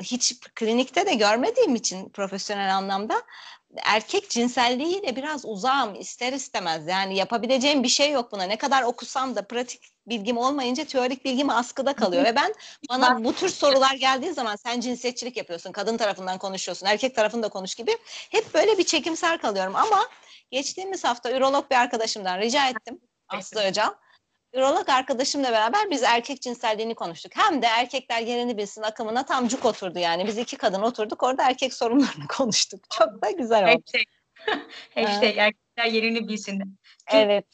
[0.01, 3.23] hiç klinikte de görmediğim için profesyonel anlamda
[3.83, 6.87] erkek cinselliğiyle biraz uzağım ister istemez.
[6.87, 8.43] Yani yapabileceğim bir şey yok buna.
[8.43, 12.23] Ne kadar okusam da pratik bilgim olmayınca teorik bilgim askıda kalıyor.
[12.23, 12.53] Ve ben
[12.89, 17.75] bana bu tür sorular geldiği zaman sen cinsiyetçilik yapıyorsun, kadın tarafından konuşuyorsun, erkek tarafında konuş
[17.75, 19.75] gibi hep böyle bir çekimser kalıyorum.
[19.75, 20.07] Ama
[20.51, 22.99] geçtiğimiz hafta ürolog bir arkadaşımdan rica ettim.
[23.29, 23.93] Aslı Öcal.
[24.57, 27.31] Ürolog arkadaşımla beraber biz erkek cinselliğini konuştuk.
[27.35, 30.27] Hem de erkekler yerini bilsin akımına tam cuk oturdu yani.
[30.27, 32.83] Biz iki kadın oturduk orada erkek sorunlarını konuştuk.
[32.97, 33.83] Çok da güzel oldu.
[33.85, 34.03] hashtag,
[34.95, 36.79] hashtag erkekler yerini bilsin.
[37.11, 37.45] Evet.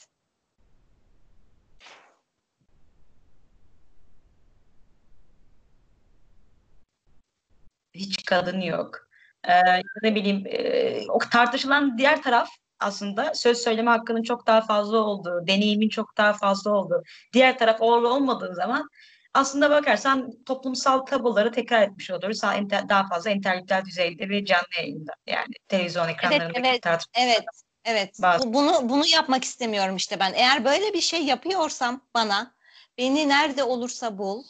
[7.94, 9.08] Hiç kadın yok.
[9.48, 9.62] Ee,
[10.04, 15.48] ne bileyim e, o tartışılan diğer taraf aslında söz söyleme hakkının çok daha fazla olduğu,
[15.48, 17.04] deneyimin çok daha fazla olduğu.
[17.34, 18.90] Diğer taraf orada olmadığı zaman
[19.34, 22.42] aslında bakarsan toplumsal tabuları tekrar etmiş oluruz.
[22.90, 27.28] Daha fazla entelektüel düzeyde ve canlı yayında yani televizyon ekranlarındaki evet, evet, tartışmalar.
[27.28, 27.44] Evet,
[27.86, 28.18] evet.
[28.22, 28.54] Bazı.
[28.54, 30.34] Bunu bunu yapmak istemiyorum işte ben.
[30.34, 32.56] Eğer böyle bir şey yapıyorsam bana
[32.98, 34.44] beni nerede olursa bul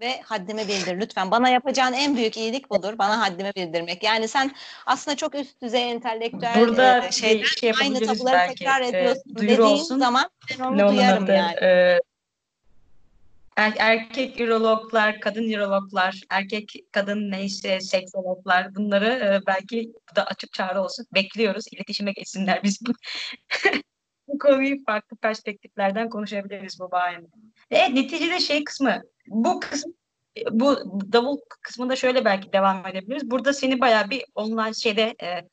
[0.00, 1.30] ve haddime bildir lütfen.
[1.30, 2.98] Bana yapacağın en büyük iyilik budur.
[2.98, 4.02] Bana haddime bildirmek.
[4.02, 4.54] Yani sen
[4.86, 9.22] aslında çok üst düzey entelektüel Burada e, şeyler, şey aynı tabuları belki, tekrar e, ediyorsun
[9.36, 9.98] e, dediğin olsun.
[9.98, 11.54] zaman ben onu ne duyarım yani.
[11.62, 12.00] E,
[13.56, 20.52] er, erkek ürologlar, kadın ürologlar, erkek kadın neyse seksologlar bunları e, belki bu da açık
[20.52, 21.06] çağrı olsun.
[21.14, 21.64] Bekliyoruz.
[21.72, 22.80] İletişime geçsinler biz
[24.32, 24.38] bu.
[24.38, 27.26] konuyu farklı perspektiflerden konuşabiliriz bu bahanede.
[27.70, 29.94] Evet neticede şey kısmı bu kısım
[30.50, 30.76] bu
[31.12, 33.30] davul kısmında şöyle belki devam edebiliriz.
[33.30, 35.44] Burada seni bayağı bir online şeyde e,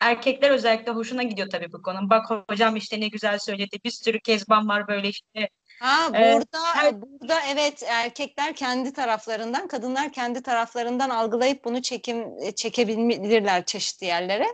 [0.00, 2.10] erkekler özellikle hoşuna gidiyor tabii bu konu.
[2.10, 3.78] Bak hocam işte ne güzel söyledi.
[3.84, 5.48] Bir sürü kezban var böyle işte.
[5.80, 13.64] Ha burada ee, burada evet erkekler kendi taraflarından, kadınlar kendi taraflarından algılayıp bunu çekim çekebilirler
[13.64, 14.46] çeşitli yerlere.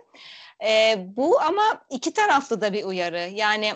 [0.64, 3.30] Ee, bu ama iki taraflı da bir uyarı.
[3.34, 3.74] Yani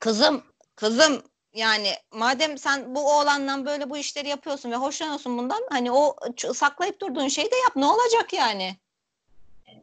[0.00, 0.42] kızım
[0.76, 1.22] kızım
[1.54, 6.16] yani madem sen bu oğlandan böyle bu işleri yapıyorsun ve hoşlanıyorsun bundan hani o
[6.54, 8.76] saklayıp durduğun şeyi de yap ne olacak yani?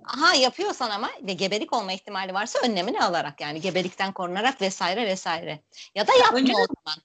[0.05, 5.59] Aha yapıyorsan ama ve gebelik olma ihtimali varsa önlemini alarak yani gebelikten korunarak vesaire vesaire.
[5.95, 6.53] Ya da yapma Önce...
[6.53, 7.01] o zaman.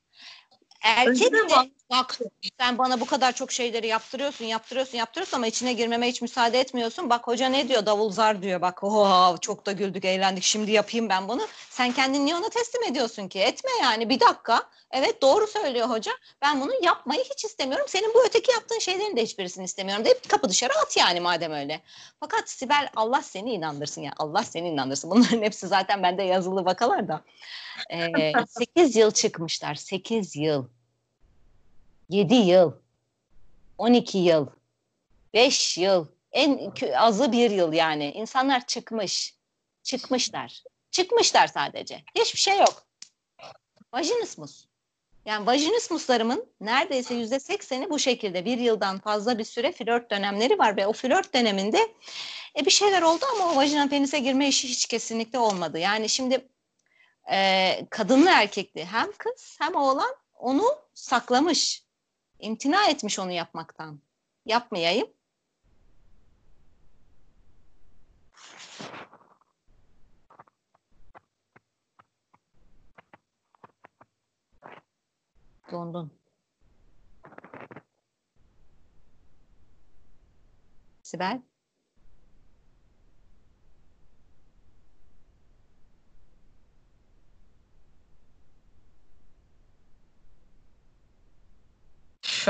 [0.83, 2.19] Erkek de bak
[2.59, 7.11] sen bana bu kadar çok şeyleri yaptırıyorsun, yaptırıyorsun, yaptırıyorsun ama içine girmeme hiç müsaade etmiyorsun.
[7.11, 7.87] Bak hoca ne diyor?
[7.87, 8.61] Davul zar diyor.
[8.61, 10.45] Bak oha çok da güldük, eğlendik.
[10.45, 11.49] Şimdi yapayım ben bunu.
[11.71, 13.41] Sen kendini niye ona teslim ediyorsun ki?
[13.41, 14.63] Etme yani bir dakika.
[14.91, 16.13] Evet doğru söylüyor hoca.
[16.43, 17.87] Ben bunu yapmayı hiç istemiyorum.
[17.89, 21.81] Senin bu öteki yaptığın şeylerin de hiçbirisini istemiyorum deyip kapı dışarı at yani madem öyle.
[22.21, 24.13] Fakat Sibel Allah seni inandırsın ya.
[24.17, 25.11] Allah seni inandırsın.
[25.11, 27.25] Bunların hepsi zaten bende yazılı vakalar da.
[27.93, 29.75] Ee, 8 yıl çıkmışlar.
[29.75, 30.80] 8 yıl.
[32.11, 32.73] 7 yıl,
[33.79, 34.47] 12 yıl,
[35.35, 38.11] 5 yıl, en azı bir yıl yani.
[38.11, 39.35] İnsanlar çıkmış,
[39.83, 40.63] çıkmışlar.
[40.91, 42.03] Çıkmışlar sadece.
[42.15, 42.87] Hiçbir şey yok.
[43.93, 44.67] Vajinismus.
[45.25, 50.77] Yani vajinismuslarımın neredeyse yüzde sekseni bu şekilde bir yıldan fazla bir süre flört dönemleri var
[50.77, 51.95] ve o flört döneminde
[52.59, 55.79] e, bir şeyler oldu ama o vajinal penise girme işi hiç kesinlikle olmadı.
[55.79, 56.49] Yani şimdi
[57.33, 61.90] e, kadınlı erkekli hem kız hem oğlan onu saklamış
[62.41, 64.01] imtina etmiş onu yapmaktan.
[64.47, 65.09] Yapmayayım.
[75.73, 76.13] Dondun.
[81.03, 81.43] Sibel?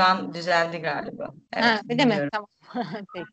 [0.01, 1.35] Şu an düzeldi galiba.
[1.53, 2.29] Evet, ha, öyle mi?
[2.33, 2.49] Tamam.
[3.15, 3.27] Peki.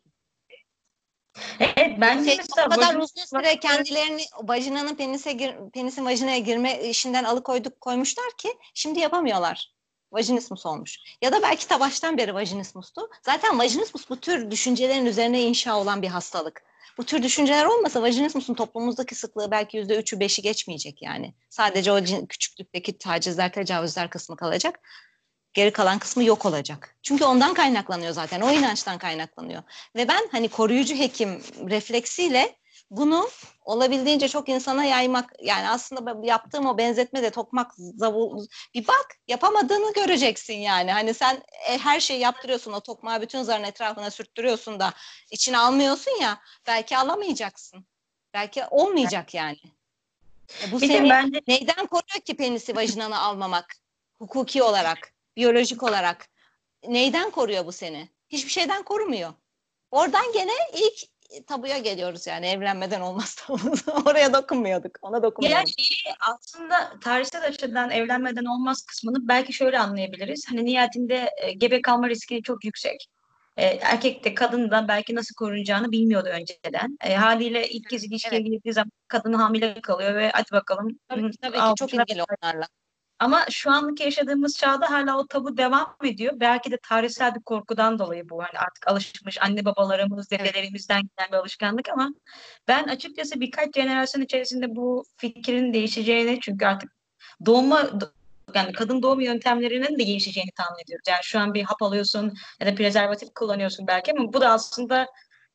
[1.59, 2.99] Evet bence şey, mesela o kadar vajin...
[2.99, 9.73] uzun süre kendilerini vajinanın penise gir, penisin vajinaya girme işinden alıkoyduk koymuşlar ki şimdi yapamıyorlar.
[10.11, 10.97] Vajinismus olmuş.
[11.21, 13.09] Ya da belki de baştan beri vajinismustu.
[13.21, 16.63] Zaten vajinismus bu tür düşüncelerin üzerine inşa olan bir hastalık.
[16.97, 21.33] Bu tür düşünceler olmasa vajinismusun toplumumuzdaki sıklığı belki yüzde üçü beşi geçmeyecek yani.
[21.49, 24.79] Sadece o küçüklükteki tacizler, tecavüzler kısmı kalacak.
[25.53, 26.95] Geri kalan kısmı yok olacak.
[27.03, 28.41] Çünkü ondan kaynaklanıyor zaten.
[28.41, 29.63] O inançtan kaynaklanıyor.
[29.95, 32.55] Ve ben hani koruyucu hekim refleksiyle
[32.89, 33.29] bunu
[33.65, 39.93] olabildiğince çok insana yaymak yani aslında yaptığım o benzetme de tokmak zavul bir bak yapamadığını
[39.93, 44.93] göreceksin yani hani sen e, her şeyi yaptırıyorsun o tokmağı bütün zarın etrafına sürttürüyorsun da
[45.31, 47.85] içine almıyorsun ya belki alamayacaksın
[48.33, 49.59] belki olmayacak yani
[50.63, 51.41] e, bu bir seni bence...
[51.47, 53.75] neyden koruyor ki penisi vajinanı almamak
[54.19, 56.29] hukuki olarak biyolojik olarak.
[56.87, 58.09] Neyden koruyor bu seni?
[58.29, 59.33] Hiçbir şeyden korumuyor.
[59.91, 61.07] Oradan gene ilk
[61.47, 63.87] tabuya geliyoruz yani evlenmeden olmaz tabumuz.
[64.05, 64.91] Oraya dokunmuyorduk.
[65.01, 65.67] Ona dokunmuyorduk.
[65.67, 70.45] Yani aslında tarihsel açıdan evlenmeden olmaz kısmını belki şöyle anlayabiliriz.
[70.49, 73.07] Hani niyetinde e, gebe kalma riski çok yüksek.
[73.57, 76.97] E, erkek de kadın da belki nasıl korunacağını bilmiyordu önceden.
[77.03, 78.51] E, haliyle ilk kez ilişkiye evet.
[78.51, 80.99] girdiği zaman kadın hamile kalıyor ve hadi bakalım.
[81.09, 82.67] Tabii, tabii ki çok ilgili onlarla.
[83.19, 86.33] Ama şu anlık yaşadığımız çağda hala o tabu devam ediyor.
[86.35, 88.43] Belki de tarihsel bir korkudan dolayı bu.
[88.43, 92.09] Hani artık alışmış anne babalarımız, dedelerimizden gelen bir alışkanlık ama
[92.67, 96.91] ben açıkçası birkaç jenerasyon içerisinde bu fikrin değişeceğini çünkü artık
[97.45, 97.89] doğma
[98.53, 101.05] yani kadın doğum yöntemlerinin de gelişeceğini tahmin ediyoruz.
[101.07, 105.07] Yani şu an bir hap alıyorsun ya da prezervatif kullanıyorsun belki ama bu da aslında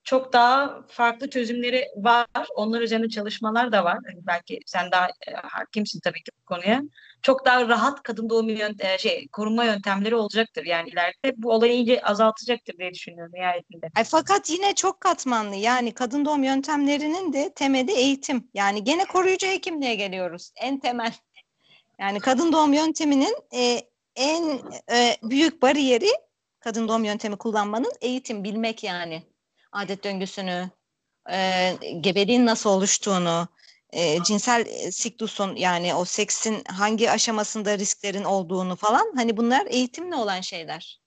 [0.05, 2.27] çok daha farklı çözümleri var.
[2.55, 3.99] Onlar üzerine çalışmalar da var.
[4.07, 6.83] Hani belki sen daha e, hakimsin tabii ki bu konuya.
[7.23, 10.65] Çok daha rahat kadın doğum yöntem, şey korunma yöntemleri olacaktır.
[10.67, 13.87] Yani ileride bu olayı iyice azaltacaktır diye düşünüyorum nihayetinde.
[13.97, 15.57] Ay, fakat yine çok katmanlı.
[15.57, 18.51] Yani kadın doğum yöntemlerinin de temeli eğitim.
[18.55, 20.53] Yani gene koruyucu hekimliğe geliyoruz.
[20.57, 21.13] En temel.
[21.99, 23.81] Yani kadın doğum yönteminin e,
[24.17, 24.61] en
[24.93, 26.11] e, büyük bariyeri
[26.61, 29.32] kadın doğum yöntemi kullanmanın eğitim, bilmek yani.
[29.73, 30.71] Adet döngüsünü,
[31.31, 33.49] e, gebeliğin nasıl oluştuğunu,
[33.93, 40.17] e, cinsel e, siklusun yani o seksin hangi aşamasında risklerin olduğunu falan hani bunlar eğitimle
[40.17, 41.03] olan şeyler.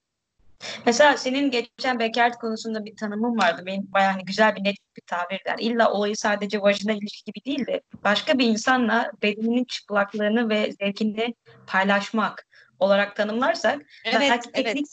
[0.86, 3.62] Mesela senin geçen bekaret konusunda bir tanımın vardı.
[3.66, 5.42] Benim bayağı hani güzel bir net bir tabir.
[5.46, 10.72] Yani illa olayı sadece vajina ilişki gibi değil de başka bir insanla bedeninin çıplaklığını ve
[10.72, 11.34] zevkini
[11.66, 12.46] paylaşmak
[12.78, 14.66] olarak tanımlarsak Evet, belki evet.
[14.66, 14.86] teknik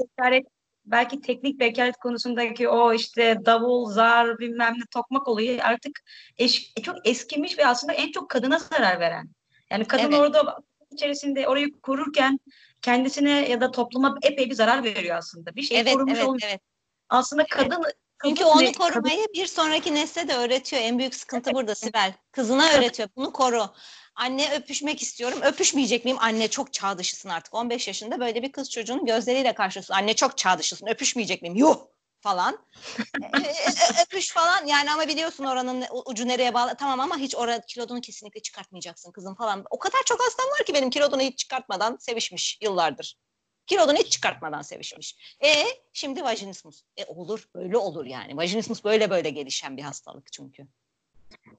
[0.85, 5.99] belki teknik bekaret konusundaki o işte davul, zar bilmem ne tokmak olayı artık
[6.37, 9.29] eş, çok eskimiş ve aslında en çok kadına zarar veren.
[9.71, 10.19] Yani kadın Evet.
[10.19, 10.57] orada
[10.91, 12.39] içerisinde orayı korurken
[12.81, 15.55] kendisine ya da topluma epey bir zarar veriyor aslında.
[15.55, 16.47] Bir şey Evet, korumuş evet, olmuyor.
[16.49, 16.61] evet.
[17.09, 17.83] Aslında kadın
[18.25, 20.81] Çünkü onu ve- korumayı bir sonraki nesle de öğretiyor.
[20.81, 22.13] En büyük sıkıntı burada Sibel.
[22.31, 23.09] Kızına öğretiyor.
[23.15, 23.63] Bunu koru.
[24.15, 25.39] Anne öpüşmek istiyorum.
[25.41, 26.17] Öpüşmeyecek miyim?
[26.19, 27.53] Anne çok çağ dışısın artık.
[27.53, 29.93] 15 yaşında böyle bir kız çocuğunun gözleriyle karşılıyorsun.
[29.93, 30.87] Anne çok çağ dışısın.
[30.87, 31.55] Öpüşmeyecek miyim?
[31.55, 31.77] Yuh
[32.23, 32.65] falan.
[33.21, 36.75] E, e, e, öpüş falan yani ama biliyorsun oranın ucu nereye bağlı.
[36.79, 39.65] Tamam ama hiç orada kilodunu kesinlikle çıkartmayacaksın kızım falan.
[39.69, 43.17] O kadar çok hastam var ki benim kilodunu hiç çıkartmadan sevişmiş yıllardır.
[43.67, 45.35] Kilodunu hiç çıkartmadan sevişmiş.
[45.43, 46.81] E şimdi vajinismus.
[46.97, 48.37] E olur böyle olur yani.
[48.37, 50.67] Vajinismus böyle böyle gelişen bir hastalık çünkü.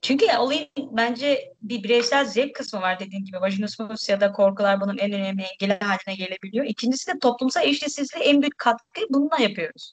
[0.03, 3.41] Çünkü ya olayın bence bir bireysel zevk kısmı var dediğin gibi.
[3.41, 6.65] Vajinismus ya da korkular bunun en önemli engeli haline gelebiliyor.
[6.65, 9.93] İkincisi de toplumsal eşitsizliğe en büyük katkı bununla yapıyoruz.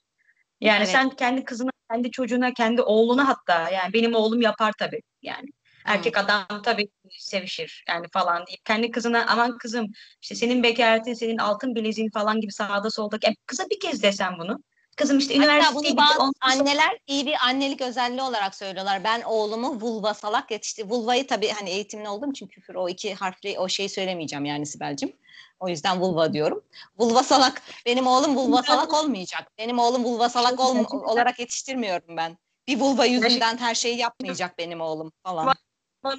[0.62, 0.90] Yani Evet.
[0.90, 5.48] sen kendi kızına, kendi çocuğuna, kendi oğluna hatta yani benim oğlum yapar tabii yani.
[5.86, 9.88] Erkek adam tabii sevişir yani falan deyip kendi kızına aman kızım
[10.22, 14.40] işte senin bekaretin, senin altın bileziğin falan gibi sağda solda yani kıza bir kez desen
[14.40, 14.64] bunu.
[15.02, 19.04] Kızım işte Hatta üniversiteye bunu gitti, bazı anneler iyi bir annelik özelliği olarak söylüyorlar.
[19.04, 20.90] Ben oğlumu vulva salak yetişti.
[20.90, 25.14] Vulvayı tabii hani eğitimli olduğum için küfür o iki harfli o şeyi söylemeyeceğim yani Sibel'cim.
[25.60, 26.64] O yüzden vulva diyorum.
[26.98, 27.62] Vulva salak.
[27.86, 29.52] Benim oğlum vulva salak olmayacak.
[29.58, 32.38] Benim oğlum vulva salak ol- olarak yetiştirmiyorum ben.
[32.68, 35.54] Bir vulva yüzünden her şeyi yapmayacak benim oğlum falan.
[36.04, 36.16] bana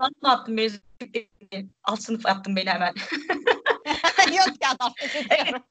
[0.00, 0.70] bana mı attın beni?
[1.84, 2.94] Alt sınıf attın beni hemen.
[4.36, 5.62] Yok ya dalga geçiyorum.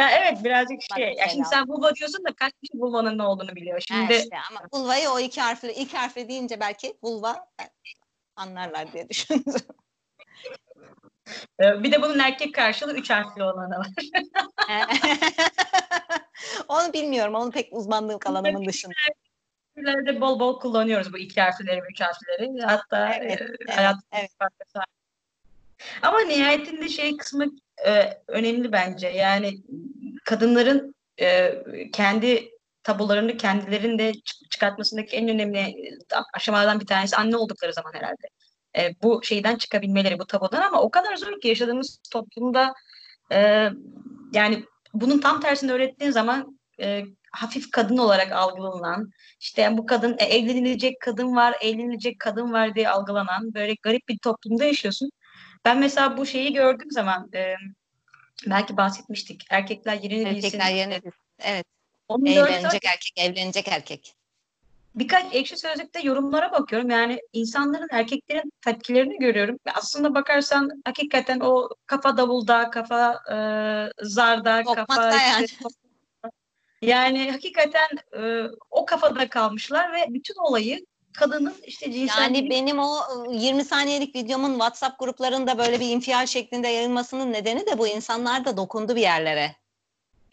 [0.00, 1.14] Ya evet birazcık Bak şey.
[1.18, 3.82] Ya şimdi sen vulva diyorsun da kaç kişi vulvanın ne olduğunu biliyor.
[3.90, 7.64] Ha Şimdi işte ama vulvayı o iki harfli ilk harfli deyince belki vulva e,
[8.36, 9.44] anlarlar diye düşündüm.
[11.60, 13.88] e, bir de bunun erkek karşılığı üç harfli olanı var.
[16.68, 17.34] Onu bilmiyorum.
[17.34, 18.94] Onu pek uzmanlığım alanımın dışında.
[19.76, 22.62] Türlerde bol bol kullanıyoruz bu iki harfleri ve üç harfleri.
[22.62, 24.30] Hatta Evet, e, evet, hayatımızda evet.
[26.02, 27.46] Ama nihayetinde şey kısmı
[27.86, 29.08] e, önemli bence.
[29.08, 29.62] Yani
[30.24, 31.54] kadınların e,
[31.92, 32.50] kendi
[32.82, 35.98] tabularını kendilerinde çık- çıkartmasındaki en önemli e,
[36.34, 38.28] aşamalardan bir tanesi anne oldukları zaman herhalde.
[38.78, 42.74] E, bu şeyden çıkabilmeleri, bu tabudan ama o kadar zor ki yaşadığımız toplumda
[43.32, 43.68] e,
[44.32, 44.64] yani
[44.94, 51.00] bunun tam tersini öğrettiğin zaman e, hafif kadın olarak algılanan, işte bu kadın e, evlenilecek
[51.00, 55.10] kadın var, evlenilecek kadın var diye algılanan böyle garip bir toplumda yaşıyorsun.
[55.64, 57.54] Ben mesela bu şeyi gördüğüm zaman e,
[58.46, 59.46] belki bahsetmiştik.
[59.50, 60.46] Erkekler yerini bilsin.
[60.46, 61.18] Erkekler yerine bilsin.
[61.38, 61.66] Evet.
[62.08, 64.14] Onun Evlenecek erkek, evlenecek erkek.
[64.94, 66.90] birkaç ekşi sözlükte yorumlara bakıyorum.
[66.90, 69.58] Yani insanların, erkeklerin tepkilerini görüyorum.
[69.66, 73.36] Ve aslında bakarsan hakikaten o kafa davulda, kafa e,
[74.04, 75.68] zarda, kafa Tokmakta işte,
[76.82, 82.96] yani hakikaten e, o kafada kalmışlar ve bütün olayı kadının işte cinsel Yani benim o
[83.16, 88.44] ıı, 20 saniyelik videomun WhatsApp gruplarında böyle bir infial şeklinde yayılmasının nedeni de bu insanlar
[88.44, 89.56] da dokundu bir yerlere.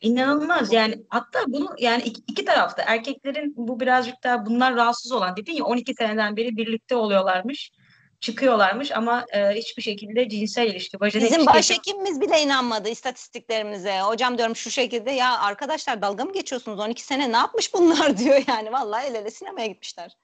[0.02, 5.38] İnanılmaz yani hatta bunu yani iki, iki tarafta erkeklerin bu birazcık daha bunlar rahatsız olan
[5.38, 7.72] dedin ya 12 seneden beri birlikte oluyorlarmış
[8.20, 14.00] çıkıyorlarmış ama e, hiçbir şekilde cinsel ilişki vajinal Bizim ilişki başhekimimiz bile inanmadı istatistiklerimize.
[14.00, 16.80] Hocam diyorum şu şekilde ya arkadaşlar dalga mı geçiyorsunuz?
[16.80, 18.72] 12 sene ne yapmış bunlar diyor yani.
[18.72, 20.18] Vallahi el ele sinemaya gitmişler.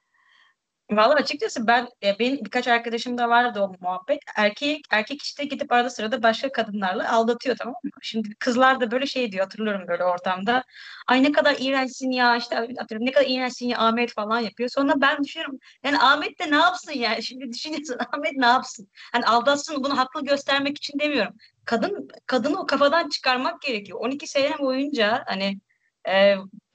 [0.92, 4.20] Valla açıkçası ben e, benim birkaç arkadaşım da vardı o muhabbet.
[4.36, 7.90] Erkek erkek işte gidip arada sırada başka kadınlarla aldatıyor tamam mı?
[8.02, 10.64] Şimdi kızlar da böyle şey diyor hatırlıyorum böyle ortamda.
[11.08, 14.70] Ay ne kadar iğrençsin ya işte atıyorum ne kadar iğrençsin ya Ahmet falan yapıyor.
[14.70, 18.88] Sonra ben düşünüyorum yani Ahmet de ne yapsın yani şimdi düşünüyorsun Ahmet ne yapsın?
[19.12, 21.34] Hani aldatsın bunu haklı göstermek için demiyorum.
[21.66, 24.00] Kadın kadını o kafadan çıkarmak gerekiyor.
[24.02, 25.60] 12 sene boyunca hani
[26.08, 26.14] e,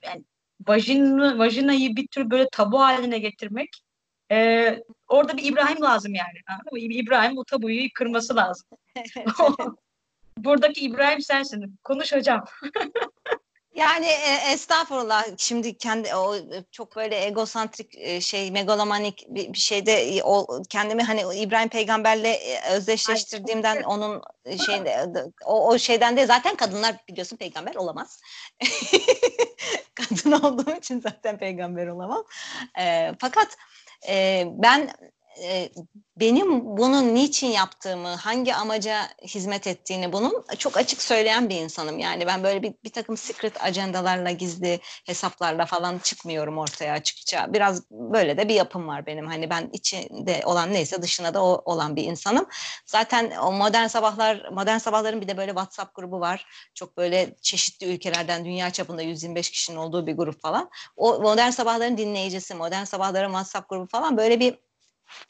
[0.03, 0.23] yani
[0.67, 3.69] vajin, vajinayı bir tür böyle tabu haline getirmek
[4.31, 6.91] ee, orada bir İbrahim lazım yani.
[6.93, 8.67] İbrahim o tabuyu kırması lazım.
[10.37, 11.79] Buradaki İbrahim sensin.
[11.83, 12.45] Konuş hocam.
[13.75, 16.35] Yani e, estağfurullah şimdi kendi o
[16.71, 22.71] çok böyle egosantrik e, şey megalomanik bir, bir şeyde o kendimi hani İbrahim peygamberle e,
[22.71, 23.83] özdeşleştirdiğimden Aynen.
[23.83, 24.21] onun
[24.65, 25.07] şeyinde
[25.45, 28.21] o, o şeyden de zaten kadınlar biliyorsun peygamber olamaz.
[29.95, 32.23] Kadın olduğum için zaten peygamber olamam.
[32.79, 33.57] E, fakat
[34.07, 34.91] ben
[35.43, 35.69] e,
[36.19, 41.99] benim bunun niçin yaptığımı, hangi amaca hizmet ettiğini bunun çok açık söyleyen bir insanım.
[41.99, 47.53] Yani ben böyle bir, bir takım secret ajandalarla, gizli hesaplarla falan çıkmıyorum ortaya açıkça.
[47.53, 49.27] Biraz böyle de bir yapım var benim.
[49.27, 52.45] Hani ben içinde olan neyse dışına da o, olan bir insanım.
[52.85, 56.45] Zaten o modern sabahlar, modern sabahların bir de böyle WhatsApp grubu var.
[56.73, 60.69] Çok böyle çeşitli ülkelerden dünya çapında 125 kişinin olduğu bir grup falan.
[60.97, 64.68] O modern sabahların dinleyicisi, modern sabahların WhatsApp grubu falan böyle bir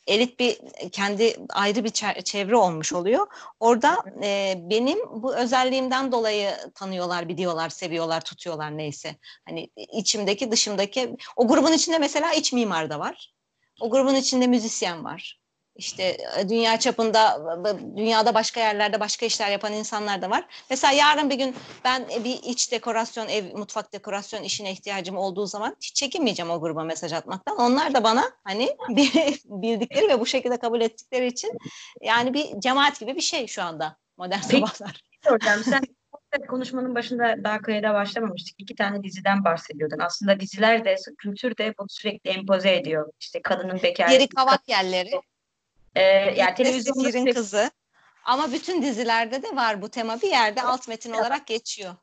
[0.07, 0.57] elit bir
[0.91, 1.89] kendi ayrı bir
[2.23, 3.27] çevre olmuş oluyor.
[3.59, 9.15] Orada e, benim bu özelliğimden dolayı tanıyorlar, biliyorlar, seviyorlar, tutuyorlar neyse.
[9.45, 13.33] Hani içimdeki, dışımdaki o grubun içinde mesela iç mimar da var.
[13.81, 15.39] O grubun içinde müzisyen var.
[15.79, 17.41] İşte e, dünya çapında
[17.95, 20.45] dünyada başka yerlerde başka işler yapan insanlar da var.
[20.69, 25.45] Mesela yarın bir gün ben e, bir iç dekorasyon, ev mutfak dekorasyon işine ihtiyacım olduğu
[25.45, 27.57] zaman hiç çekinmeyeceğim o gruba mesaj atmaktan.
[27.57, 28.77] Onlar da bana hani
[29.45, 31.51] bildikleri ve bu şekilde kabul ettikleri için
[32.01, 35.01] yani bir cemaat gibi bir şey şu anda modern Peki, sabahlar.
[35.25, 35.81] Hocam sen
[36.47, 38.55] konuşmanın başında daha kayıda başlamamıştık.
[38.57, 39.99] İki tane diziden bahsediyordun.
[39.99, 43.11] Aslında diziler de, kültür de bunu sürekli empoze ediyor.
[43.19, 44.09] İşte kadının bekar.
[44.09, 45.11] Geri kavak yerleri.
[45.95, 46.01] Ee,
[46.35, 47.33] yani televizyonda sürekli...
[47.33, 47.71] kızı.
[48.25, 50.21] Ama bütün dizilerde de var bu tema.
[50.21, 51.95] Bir yerde alt metin olarak geçiyor.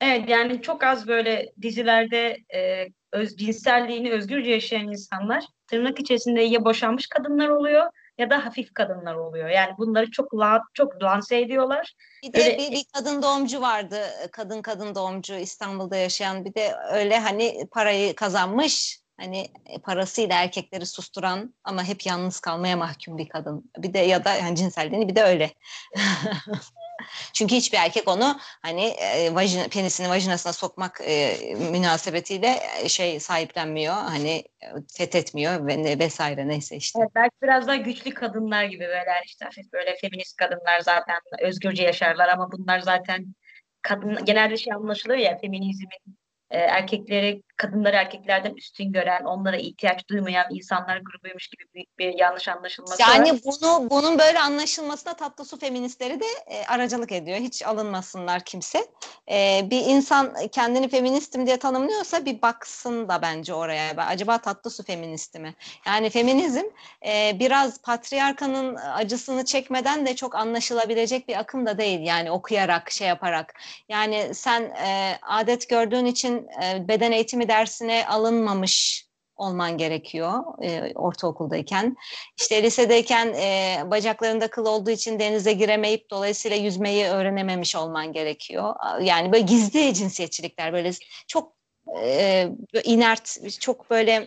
[0.00, 6.64] Evet yani çok az böyle dizilerde e, öz, cinselliğini özgürce yaşayan insanlar tırnak içerisinde ya
[6.64, 9.48] boşanmış kadınlar oluyor ya da hafif kadınlar oluyor.
[9.48, 11.94] Yani bunları çok la, çok lanse ediyorlar.
[12.22, 12.58] Bir de öyle...
[12.58, 14.00] bir, bir kadın doğumcu vardı.
[14.32, 20.86] Kadın kadın doğumcu İstanbul'da yaşayan bir de öyle hani parayı kazanmış hani e, parasıyla erkekleri
[20.86, 23.70] susturan ama hep yalnız kalmaya mahkum bir kadın.
[23.78, 25.50] Bir de ya da yani cinselliğini bir de öyle.
[27.32, 31.36] Çünkü hiçbir erkek onu hani e, vajina, penisini vajinasına sokmak e,
[31.72, 33.94] münasebetiyle e, şey sahiplenmiyor.
[33.94, 34.44] Hani
[34.96, 36.98] fethetmiyor ve vesaire neyse işte.
[37.02, 42.28] Evet, belki biraz daha güçlü kadınlar gibi böyle işte böyle feminist kadınlar zaten özgürce yaşarlar
[42.28, 43.34] ama bunlar zaten
[43.82, 46.18] kadın genelde şey anlaşılıyor ya feminizmin
[46.50, 52.48] e, erkekleri, kadınları erkeklerden üstün gören, onlara ihtiyaç duymayan insanlar grubuymuş gibi büyük bir yanlış
[52.48, 53.38] anlaşılması yani var.
[53.44, 57.38] bunu bunun böyle anlaşılmasına tatlı su feministleri de e, aracılık ediyor.
[57.38, 58.86] Hiç alınmasınlar kimse.
[59.30, 63.96] E, bir insan kendini feministim diye tanımlıyorsa bir baksın da bence oraya.
[63.96, 65.54] Acaba tatlı su feministi mi?
[65.86, 66.64] Yani feminizm
[67.06, 72.00] e, biraz patriarkanın acısını çekmeden de çok anlaşılabilecek bir akım da değil.
[72.00, 73.54] Yani okuyarak, şey yaparak.
[73.88, 80.32] Yani sen e, adet gördüğün için e, beden eğitimi dersine alınmamış olman gerekiyor
[80.62, 81.96] e, ortaokuldayken.
[82.40, 88.74] İşte lisedeyken e, bacaklarında kıl olduğu için denize giremeyip dolayısıyla yüzmeyi öğrenememiş olman gerekiyor.
[89.02, 90.90] Yani böyle gizli cinsiyetçilikler böyle
[91.28, 91.52] çok
[92.02, 92.48] e,
[92.84, 94.26] inert, çok böyle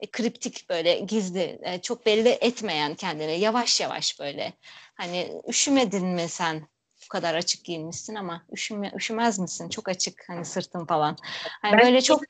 [0.00, 4.52] e, kriptik böyle gizli, e, çok belli etmeyen kendini yavaş yavaş böyle.
[4.94, 6.68] Hani üşümedin mi sen
[7.10, 9.68] kadar açık giyinmişsin ama üşüme, üşümez misin?
[9.68, 11.16] Çok açık hani sırtın falan.
[11.62, 12.20] Hani ben böyle çok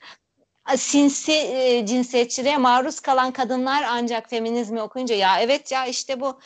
[0.75, 6.39] sinsi e, cinsiyetçiliğe maruz kalan kadınlar ancak feminizmi okuyunca ya evet ya işte bu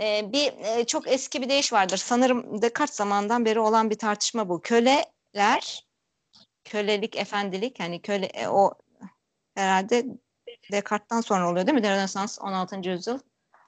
[0.00, 1.96] e, bir e, çok eski bir deyiş vardır.
[1.96, 4.60] Sanırım Descartes zamandan beri olan bir tartışma bu.
[4.60, 5.86] Köleler
[6.64, 8.74] kölelik, efendilik hani köle e, o
[9.54, 10.06] herhalde
[10.72, 11.88] Descartes'tan sonra oluyor değil mi?
[11.88, 12.88] Rönesans 16.
[12.88, 13.18] yüzyıl.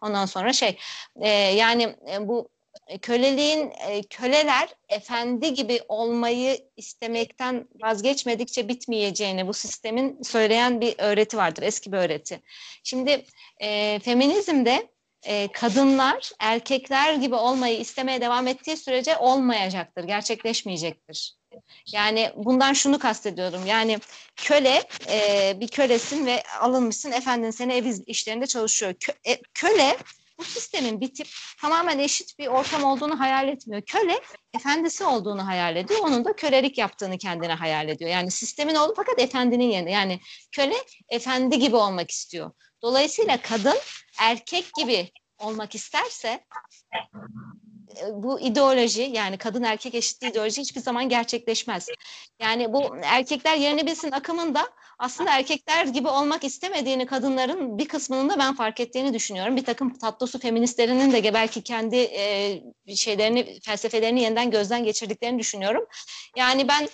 [0.01, 0.79] Ondan sonra şey
[1.17, 2.49] e, yani e, bu
[2.99, 11.63] köleliğin e, köleler efendi gibi olmayı istemekten vazgeçmedikçe bitmeyeceğini bu sistemin söyleyen bir öğreti vardır.
[11.63, 12.41] Eski bir öğreti.
[12.83, 13.25] Şimdi
[13.61, 14.89] e, feminizmde
[15.23, 21.37] e, kadınlar erkekler gibi olmayı istemeye devam ettiği sürece olmayacaktır, gerçekleşmeyecektir.
[21.93, 23.67] Yani bundan şunu kastediyorum.
[23.67, 23.99] Yani
[24.37, 28.95] köle e, bir kölesin ve alınmışsın efendin seni ev işlerinde çalışıyor.
[28.95, 29.97] Kö, e, köle
[30.39, 31.29] bu sistemin bitip
[31.61, 33.83] tamamen eşit bir ortam olduğunu hayal etmiyor.
[33.83, 34.21] Köle
[34.55, 36.01] efendisi olduğunu hayal ediyor.
[36.03, 38.11] Onun da kölelik yaptığını kendine hayal ediyor.
[38.11, 39.91] Yani sistemin olduğu fakat efendinin yerinde.
[39.91, 40.21] Yani
[40.53, 40.77] köle
[41.09, 42.51] efendi gibi olmak istiyor.
[42.83, 43.77] Dolayısıyla kadın
[44.21, 46.45] erkek gibi olmak isterse
[48.13, 51.89] bu ideoloji yani kadın erkek eşitliği ideoloji hiçbir zaman gerçekleşmez.
[52.41, 54.69] Yani bu erkekler yerini bilsin akımında
[54.99, 59.57] aslında erkekler gibi olmak istemediğini kadınların bir kısmının da ben fark ettiğini düşünüyorum.
[59.57, 62.63] Bir takım tatlı su feministlerinin de belki kendi e,
[62.97, 65.87] şeylerini, felsefelerini yeniden gözden geçirdiklerini düşünüyorum.
[66.37, 66.89] Yani ben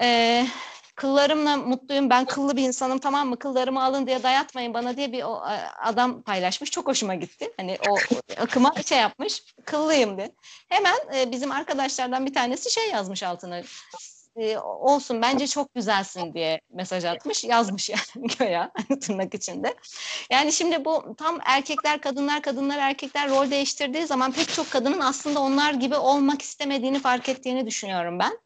[0.00, 0.46] e,
[0.94, 3.38] kıllarımla mutluyum ben kıllı bir insanım tamam mı?
[3.38, 5.42] Kıllarımı alın diye dayatmayın bana diye bir o,
[5.82, 6.70] adam paylaşmış.
[6.70, 7.52] Çok hoşuma gitti.
[7.56, 7.96] Hani o
[8.36, 10.32] akıma şey yapmış kıllıyım diye.
[10.68, 13.62] Hemen e, bizim arkadaşlardan bir tanesi şey yazmış altına.
[14.36, 17.44] E, olsun bence çok güzelsin diye mesaj atmış.
[17.44, 19.74] Yazmış yani göya hani tırnak içinde.
[20.30, 25.40] Yani şimdi bu tam erkekler kadınlar kadınlar erkekler rol değiştirdiği zaman pek çok kadının aslında
[25.40, 28.38] onlar gibi olmak istemediğini fark ettiğini düşünüyorum ben.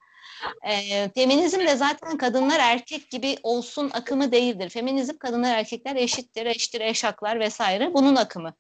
[0.62, 4.68] E, feminizm de zaten kadınlar erkek gibi olsun akımı değildir.
[4.68, 8.55] Feminizm kadınlar erkekler eşittir, eşittir, eşaklar vesaire bunun akımı.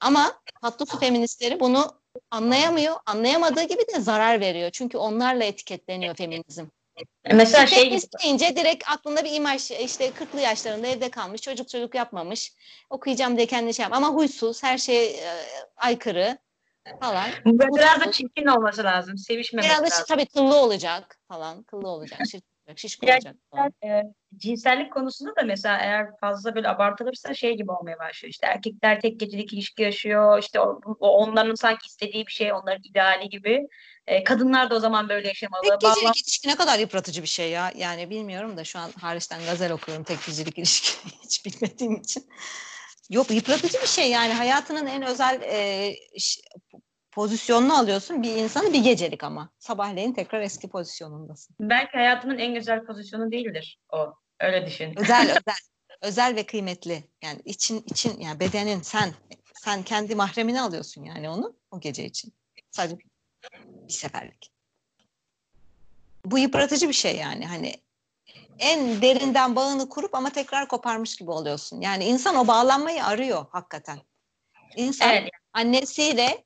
[0.00, 0.32] Ama
[0.62, 2.96] tatlı su feministleri bunu anlayamıyor.
[3.06, 4.70] Anlayamadığı gibi de zarar veriyor.
[4.70, 6.66] Çünkü onlarla etiketleniyor feminizm.
[7.32, 8.00] Mesela şey gibi.
[8.24, 12.52] deyince direkt aklında bir imaj işte 40'lı yaşlarında evde kalmış çocuk çocuk yapmamış
[12.90, 15.30] okuyacağım diye kendi şey ama huysuz her şey e,
[15.76, 16.38] aykırı
[17.00, 17.30] falan.
[17.46, 19.18] Biraz da çirkin olması lazım.
[19.18, 20.04] Sevişmemesi Biraz da lazım.
[20.08, 21.62] tabii kıllı olacak falan.
[21.62, 22.20] Kıllı olacak.
[22.76, 23.36] Şişko olacak.
[23.50, 23.72] Falan.
[23.84, 24.02] E,
[24.36, 28.30] cinsellik konusunda da mesela eğer fazla böyle abartılırsa şey gibi olmaya başlıyor.
[28.30, 30.38] İşte erkekler tek gecelik ilişki yaşıyor.
[30.38, 33.68] İşte o, onların sanki istediği bir şey, onların ideali gibi.
[34.06, 35.62] E, kadınlar da o zaman böyle yaşamalı.
[35.62, 37.72] Tek gecelik Bağlan- ilişki ne kadar yıpratıcı bir şey ya.
[37.76, 42.26] Yani bilmiyorum da şu an hariçten gazel okuyorum tek gecelik ilişki hiç bilmediğim için.
[43.10, 45.94] Yok yıpratıcı bir şey yani hayatının en özel e,
[47.12, 49.50] pozisyonunu alıyorsun bir insanı bir gecelik ama.
[49.58, 51.56] Sabahleyin tekrar eski pozisyonundasın.
[51.60, 54.14] Belki hayatının en güzel pozisyonu değildir o.
[54.40, 54.94] Öyle düşün.
[54.96, 55.56] Özel özel.
[56.02, 57.04] özel ve kıymetli.
[57.22, 59.14] Yani için için yani bedenin sen
[59.54, 62.32] sen kendi mahremini alıyorsun yani onu o gece için.
[62.70, 62.96] Sadece
[63.88, 64.52] bir seferlik.
[66.24, 67.74] Bu yıpratıcı bir şey yani hani
[68.58, 71.80] en derinden bağını kurup ama tekrar koparmış gibi oluyorsun.
[71.80, 73.98] Yani insan o bağlanmayı arıyor hakikaten.
[74.76, 75.30] İnsan Evet.
[75.52, 76.44] annesiyle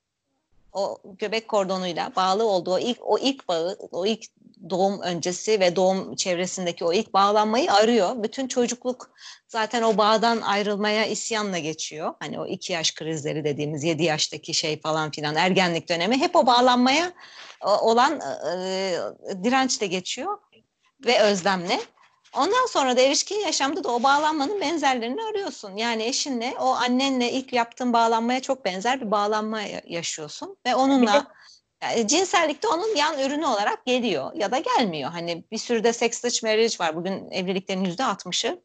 [0.77, 4.25] o göbek kordonuyla bağlı olduğu o ilk o ilk bağı, o ilk
[4.71, 8.23] doğum öncesi ve doğum çevresindeki o ilk bağlanmayı arıyor.
[8.23, 9.11] Bütün çocukluk
[9.49, 12.15] zaten o bağdan ayrılmaya isyanla geçiyor.
[12.21, 16.47] Hani o iki yaş krizleri dediğimiz yedi yaştaki şey falan filan ergenlik dönemi hep o
[16.47, 17.13] bağlanmaya
[17.81, 18.95] olan e,
[19.45, 20.39] dirençle geçiyor
[21.07, 21.81] ve özlemle.
[22.37, 25.77] Ondan sonra da erişkin yaşamda da o bağlanmanın benzerlerini arıyorsun.
[25.77, 30.57] Yani eşinle, o annenle ilk yaptığın bağlanmaya çok benzer bir bağlanma yaşıyorsun.
[30.67, 31.27] Ve onunla
[31.83, 35.11] yani cinsellikte onun yan ürünü olarak geliyor ya da gelmiyor.
[35.11, 36.97] Hani bir sürü de sex marriage var.
[36.97, 38.63] Bugün evliliklerin yüzde altmışı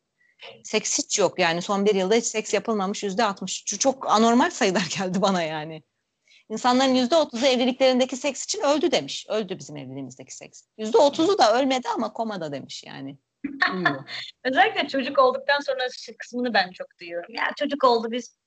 [0.63, 1.39] seks hiç yok.
[1.39, 3.65] Yani son bir yılda hiç seks yapılmamış yüzde altmış.
[3.65, 5.84] Çok anormal sayılar geldi bana yani.
[6.49, 9.26] İnsanların yüzde otuzu evliliklerindeki seks için öldü demiş.
[9.30, 10.63] Öldü bizim evliliğimizdeki seks.
[10.78, 13.17] Yüzde otuzu da ölmedi ama komada demiş yani.
[14.43, 17.33] Özellikle çocuk olduktan sonra şu kısmını ben çok duyuyorum.
[17.33, 18.37] Ya çocuk oldu biz.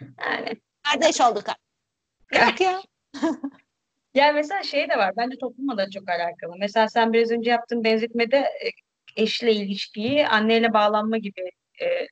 [0.00, 0.60] Yani.
[0.82, 1.44] Kardeş olduk.
[2.34, 2.82] Yok ya.
[4.14, 5.12] Ya mesela şey de var.
[5.16, 6.52] Bence toplumla da çok alakalı.
[6.58, 8.70] Mesela sen biraz önce yaptığın benzetmede e,
[9.16, 11.50] eşle ilişkiyi anneyle bağlanma gibi
[11.82, 12.06] e,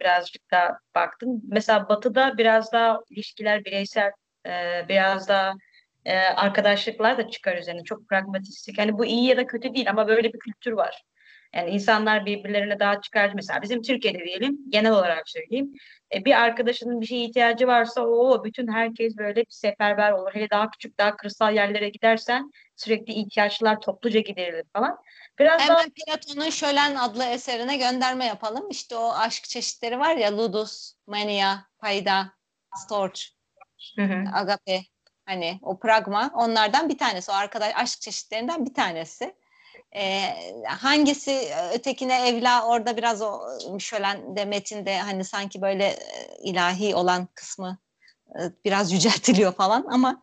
[0.00, 1.42] birazcık daha baktın.
[1.48, 4.10] Mesela Batı'da biraz daha ilişkiler bireysel,
[4.46, 5.54] e, biraz daha
[6.04, 7.84] e, arkadaşlıklar da çıkar üzerine.
[7.84, 8.78] Çok pragmatistik.
[8.78, 11.02] Hani bu iyi ya da kötü değil ama böyle bir kültür var.
[11.54, 13.36] Yani insanlar birbirlerine daha çıkarcı.
[13.36, 15.72] Mesela bizim Türkiye'de diyelim, genel olarak söyleyeyim.
[16.14, 20.30] E, bir arkadaşının bir şeye ihtiyacı varsa o bütün herkes böyle bir seferber olur.
[20.34, 24.98] Hele daha küçük, daha kırsal yerlere gidersen sürekli ihtiyaçlar topluca giderilir falan.
[25.38, 28.70] Biraz daha Hemen Platon'un Şölen adlı eserine gönderme yapalım.
[28.70, 32.32] İşte o aşk çeşitleri var ya Ludus, Mania, Payda,
[32.76, 33.20] Storch,
[33.96, 34.24] Hı hı.
[34.34, 34.80] Agape.
[35.26, 37.30] Hani o pragma onlardan bir tanesi.
[37.30, 39.34] O arkadaş aşk çeşitlerinden bir tanesi.
[39.96, 40.34] Ee,
[40.66, 43.40] hangisi ötekine evla orada biraz o
[43.78, 45.98] şölen de metinde hani sanki böyle e,
[46.42, 47.78] ilahi olan kısmı
[48.28, 50.20] e, biraz yüceltiliyor falan ama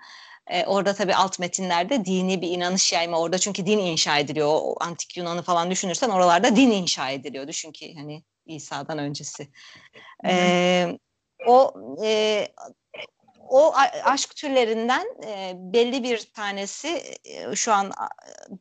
[0.48, 4.48] e, orada tabii alt metinlerde dini bir inanış yayma orada çünkü din inşa ediliyor.
[4.52, 7.48] O antik Yunan'ı falan düşünürsen oralarda din inşa ediliyor.
[7.48, 9.48] Düşün ki hani İsa'dan öncesi.
[10.26, 10.98] Ee,
[11.48, 12.48] o e,
[13.52, 13.74] o
[14.04, 17.92] aşk türlerinden e, belli bir tanesi e, şu an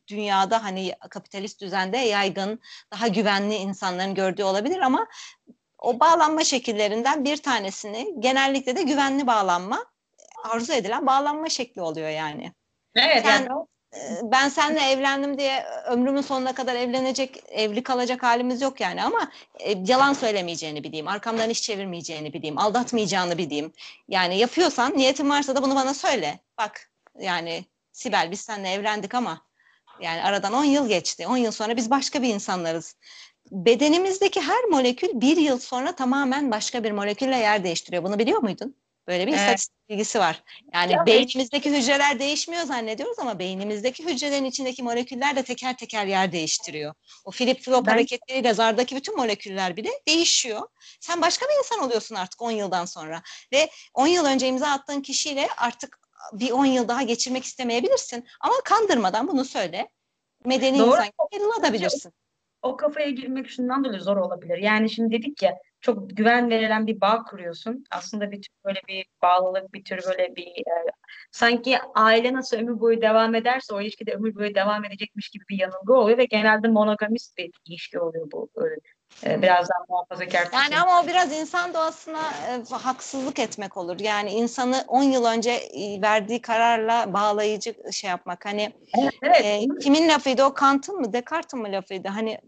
[0.07, 2.59] dünyada hani kapitalist düzende yaygın,
[2.91, 5.07] daha güvenli insanların gördüğü olabilir ama
[5.79, 9.85] o bağlanma şekillerinden bir tanesini genellikle de güvenli bağlanma
[10.43, 12.53] arzu edilen bağlanma şekli oluyor yani.
[12.95, 13.23] Evet.
[13.25, 13.49] Sen, yani
[14.23, 19.77] ben seninle evlendim diye ömrümün sonuna kadar evlenecek, evli kalacak halimiz yok yani ama e,
[19.85, 23.73] yalan söylemeyeceğini bileyim, arkamdan iş çevirmeyeceğini bileyim, aldatmayacağını bileyim.
[24.07, 26.39] Yani yapıyorsan, niyetin varsa da bunu bana söyle.
[26.57, 26.89] Bak
[27.19, 29.41] yani Sibel biz seninle evlendik ama
[30.01, 31.27] yani aradan 10 yıl geçti.
[31.27, 32.95] 10 yıl sonra biz başka bir insanlarız.
[33.51, 38.03] Bedenimizdeki her molekül bir yıl sonra tamamen başka bir molekülle yer değiştiriyor.
[38.03, 38.75] Bunu biliyor muydun?
[39.11, 39.41] Böyle bir evet.
[39.41, 40.43] istatistik bilgisi var.
[40.73, 46.31] Yani ya beynimizdeki hücreler değişmiyor zannediyoruz ama beynimizdeki hücrelerin içindeki moleküller de teker teker yer
[46.31, 46.93] değiştiriyor.
[47.25, 47.91] O flip flop ben...
[47.91, 50.61] hareketleriyle zardaki bütün moleküller bile değişiyor.
[50.99, 53.21] Sen başka bir insan oluyorsun artık 10 yıldan sonra.
[53.53, 55.99] Ve 10 yıl önce imza attığın kişiyle artık
[56.33, 58.27] bir 10 yıl daha geçirmek istemeyebilirsin.
[58.39, 59.89] Ama kandırmadan bunu söyle.
[60.45, 60.89] Medeni Doğru.
[60.89, 62.13] insan ayrılabilirsin.
[62.61, 64.57] O kafaya girmek şundan dolayı zor olabilir.
[64.57, 67.83] Yani şimdi dedik ya çok güven verilen bir bağ kuruyorsun.
[67.91, 70.73] Aslında bir tür böyle bir bağlılık, bir tür böyle bir e,
[71.31, 75.43] sanki aile nasıl ömür boyu devam ederse o ilişki de ömür boyu devam edecekmiş gibi
[75.49, 78.49] bir yanılgı oluyor ve genelde monogamist bir ilişki oluyor bu.
[78.55, 78.75] Öyle
[79.25, 80.47] ee, biraz daha muhafazakar.
[80.53, 83.99] Yani ama o biraz insan doğasına e, haksızlık etmek olur.
[83.99, 88.45] Yani insanı 10 yıl önce e, verdiği kararla bağlayıcı şey yapmak.
[88.45, 89.45] Hani evet, evet.
[89.45, 92.07] E, kimin lafıydı o Kant'ın mı Descartes'in mı lafıydı?
[92.07, 92.41] Hani e,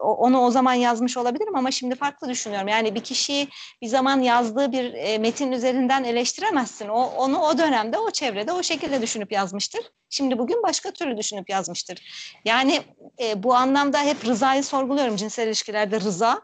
[0.00, 2.68] onu o zaman yazmış olabilirim ama şimdi farklı düşünüyorum.
[2.68, 3.48] Yani bir kişiyi
[3.82, 6.88] bir zaman yazdığı bir e, metin üzerinden eleştiremezsin.
[6.88, 9.80] O onu o dönemde o çevrede o şekilde düşünüp yazmıştır.
[10.10, 11.98] Şimdi bugün başka türlü düşünüp yazmıştır.
[12.44, 12.82] Yani
[13.22, 16.42] e, bu anlamda hep rızayı sorguluyorum cinsel ilişkilerde rıza.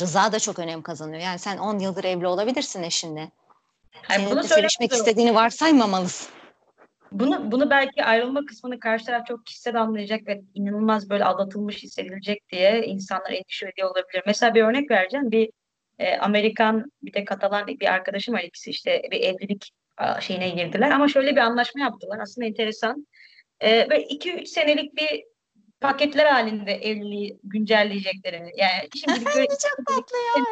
[0.00, 1.22] Rıza da çok önem kazanıyor.
[1.22, 3.30] Yani sen 10 yıldır evli olabilirsin eşinle.
[4.08, 6.41] Senin bunu sevişmek istediğini varsaymamalısın.
[7.12, 12.48] Bunu bunu belki ayrılma kısmını karşı taraf çok kişisel anlayacak ve inanılmaz böyle aldatılmış hissedilecek
[12.52, 14.22] diye insanlar endişe ediyor olabilir.
[14.26, 15.30] Mesela bir örnek vereceğim.
[15.30, 15.50] Bir
[15.98, 19.70] e, Amerikan bir de Katalan bir arkadaşım var ikisi işte bir evlilik
[20.20, 22.18] şeyine girdiler ama şöyle bir anlaşma yaptılar.
[22.18, 23.06] Aslında enteresan.
[23.60, 25.24] E, ve 2-3 senelik bir
[25.82, 28.52] paketler halinde evliliği güncelleyeceklerini.
[28.56, 29.46] Yani şimdi böyle...
[29.46, 30.44] çok tatlı ya.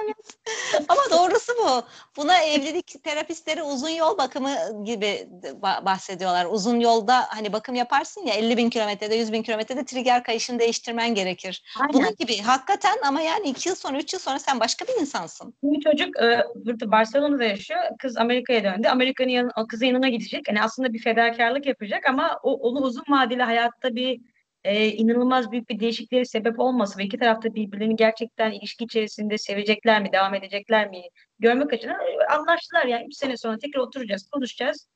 [0.89, 1.83] Ama doğrusu bu.
[2.17, 5.29] Buna evlilik terapistleri uzun yol bakımı gibi
[5.63, 6.47] bahsediyorlar.
[6.51, 11.15] Uzun yolda hani bakım yaparsın ya 50 bin kilometrede 100 bin kilometrede trigger kayışını değiştirmen
[11.15, 11.63] gerekir.
[11.81, 11.93] Aynen.
[11.93, 15.55] Bunun gibi hakikaten ama yani 2 yıl sonra 3 yıl sonra sen başka bir insansın.
[15.63, 17.81] Bir çocuk e, burada Barcelona'da yaşıyor.
[17.99, 18.89] Kız Amerika'ya döndü.
[18.89, 20.49] Amerika'nın yanına, kızın yanına gidecek.
[20.49, 24.21] Yani aslında bir fedakarlık yapacak ama o, onu uzun vadeli hayatta bir
[24.65, 30.03] e, inanılmaz büyük bir değişikliğe sebep olması ve iki tarafta birbirlerini gerçekten ilişki içerisinde sevecekler
[30.03, 31.03] mi, devam edecekler mi
[31.39, 31.99] görmek açısından
[32.31, 32.87] anlaştılar.
[32.87, 34.89] Yani üç sene sonra tekrar oturacağız, konuşacağız.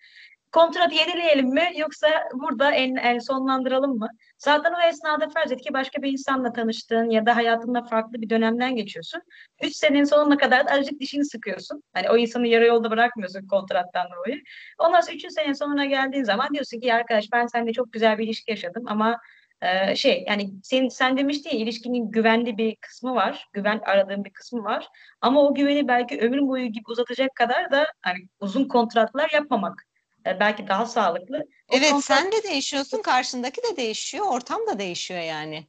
[0.53, 4.09] Kontratı yenileyelim mi yoksa burada en, en sonlandıralım mı?
[4.39, 8.31] Zaten o esnada farz et ki başka bir insanla tanıştın ya da hayatında farklı bir
[8.31, 9.21] dönemden geçiyorsun.
[9.62, 11.83] Üç senenin sonuna kadar da azıcık dişini sıkıyorsun.
[11.93, 14.43] Hani o insanı yarı yolda bırakmıyorsun kontrattan dolayı.
[14.79, 18.25] Ondan sonra üçüncü senenin sonuna geldiğin zaman diyorsun ki arkadaş ben seninle çok güzel bir
[18.25, 19.19] ilişki yaşadım ama
[19.65, 23.49] ee, şey yani sen, sen demiştin ya ilişkinin güvenli bir kısmı var.
[23.53, 24.89] Güven aradığım bir kısmı var.
[25.21, 29.87] Ama o güveni belki ömür boyu gibi uzatacak kadar da hani uzun kontratlar yapmamak
[30.27, 31.37] e, belki daha sağlıklı.
[31.69, 32.19] O evet kontrat...
[32.19, 35.67] sen de değişiyorsun, karşındaki de değişiyor, ortam da değişiyor yani.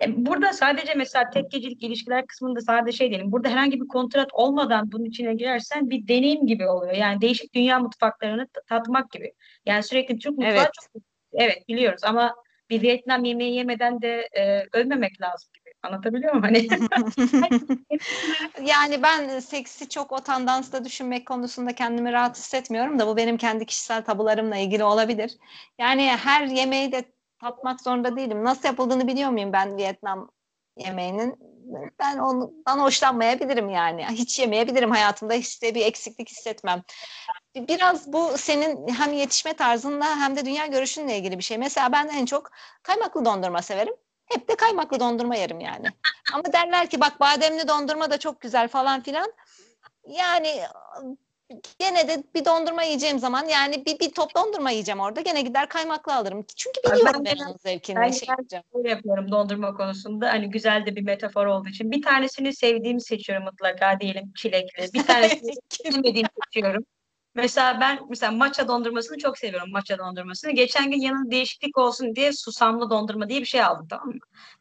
[0.00, 3.32] E, burada sadece mesela tek gecelik ilişkiler kısmında sadece şey diyelim.
[3.32, 6.92] Burada herhangi bir kontrat olmadan bunun içine girersen bir deneyim gibi oluyor.
[6.92, 9.32] Yani değişik dünya mutfaklarını tatmak gibi.
[9.66, 10.70] Yani sürekli Türk mutfağı evet.
[10.92, 12.34] çok evet biliyoruz ama
[12.70, 15.74] bir Vietnam yemeği yemeden de e, ölmemek lazım gibi.
[15.82, 16.42] Anlatabiliyor muyum?
[16.42, 16.68] Hani
[18.68, 23.66] yani ben seksi çok o tandansta düşünmek konusunda kendimi rahat hissetmiyorum da bu benim kendi
[23.66, 25.36] kişisel tabularımla ilgili olabilir.
[25.78, 27.04] Yani her yemeği de
[27.40, 28.44] tatmak zorunda değilim.
[28.44, 30.30] Nasıl yapıldığını biliyor muyum ben Vietnam
[30.76, 31.36] yemeğinin?
[31.98, 34.06] Ben ondan hoşlanmayabilirim yani.
[34.06, 35.34] Hiç yemeyebilirim hayatımda.
[35.34, 36.82] Hiç de bir eksiklik hissetmem
[37.68, 41.58] biraz bu senin hem yetişme tarzınla hem de dünya görüşünle ilgili bir şey.
[41.58, 42.50] Mesela ben en çok
[42.82, 43.94] kaymaklı dondurma severim.
[44.26, 45.86] Hep de kaymaklı dondurma yerim yani.
[46.34, 49.32] Ama derler ki bak bademli dondurma da çok güzel falan filan.
[50.08, 50.60] Yani
[51.78, 55.20] gene de bir dondurma yiyeceğim zaman yani bir, bir top dondurma yiyeceğim orada.
[55.20, 56.46] Gene gider kaymaklı alırım.
[56.56, 57.96] Çünkü biliyorum ben, ben onun zevkini.
[57.96, 58.28] Ben şey
[58.74, 60.28] böyle yapıyorum dondurma konusunda.
[60.28, 61.90] Hani güzel de bir metafor olduğu için.
[61.90, 64.92] Bir tanesini sevdiğimi seçiyorum mutlaka diyelim çilekli.
[64.94, 66.84] Bir tanesini sevmediğimi seçiyorum.
[67.34, 70.52] Mesela ben mesela matcha dondurmasını çok seviyorum matcha dondurmasını.
[70.52, 74.14] Geçen gün yanında değişiklik olsun diye susamlı dondurma diye bir şey aldım tamam mı?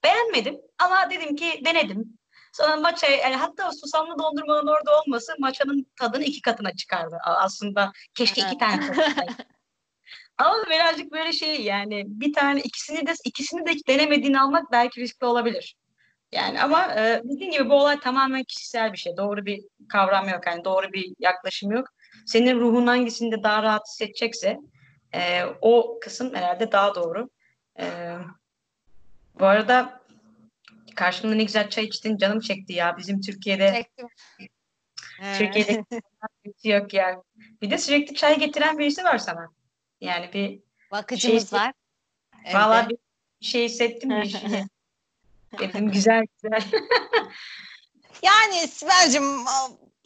[0.03, 2.18] Beğenmedim ama dedim ki denedim.
[2.53, 7.18] Sonra maça yani hatta susamlı dondurmanın orada olması maçanın tadını iki katına çıkardı.
[7.24, 8.95] Aslında keşke iki tane.
[10.38, 15.26] Ama birazcık böyle şey yani bir tane ikisini de ikisini de denemediğini almak belki riskli
[15.26, 15.76] olabilir.
[16.32, 19.18] Yani ama e, dediğim gibi bu olay tamamen kişisel bir şey.
[19.18, 20.47] Doğru bir kavram yok.
[20.47, 21.88] Yani doğru bir yaklaşım yok.
[22.28, 24.60] Senin ruhun hangisinde daha rahat hissedecekse
[25.14, 27.30] e, o kısım herhalde daha doğru.
[27.80, 28.16] E,
[29.40, 30.02] bu arada
[30.96, 32.98] karşımda ne güzel çay içtin canım çekti ya.
[32.98, 34.08] Bizim Türkiye'de Çektim.
[35.38, 35.84] Türkiye'de
[36.64, 37.18] yok yani.
[37.62, 39.50] Bir de sürekli çay getiren birisi var sana.
[40.02, 40.60] Yani bir
[40.92, 41.74] Bakıcımız şey, var.
[42.54, 42.98] Valla bir
[43.42, 44.42] şey hissettim bir şey.
[45.60, 46.72] Dedim güzel güzel.
[48.22, 49.46] yani Sibel'cim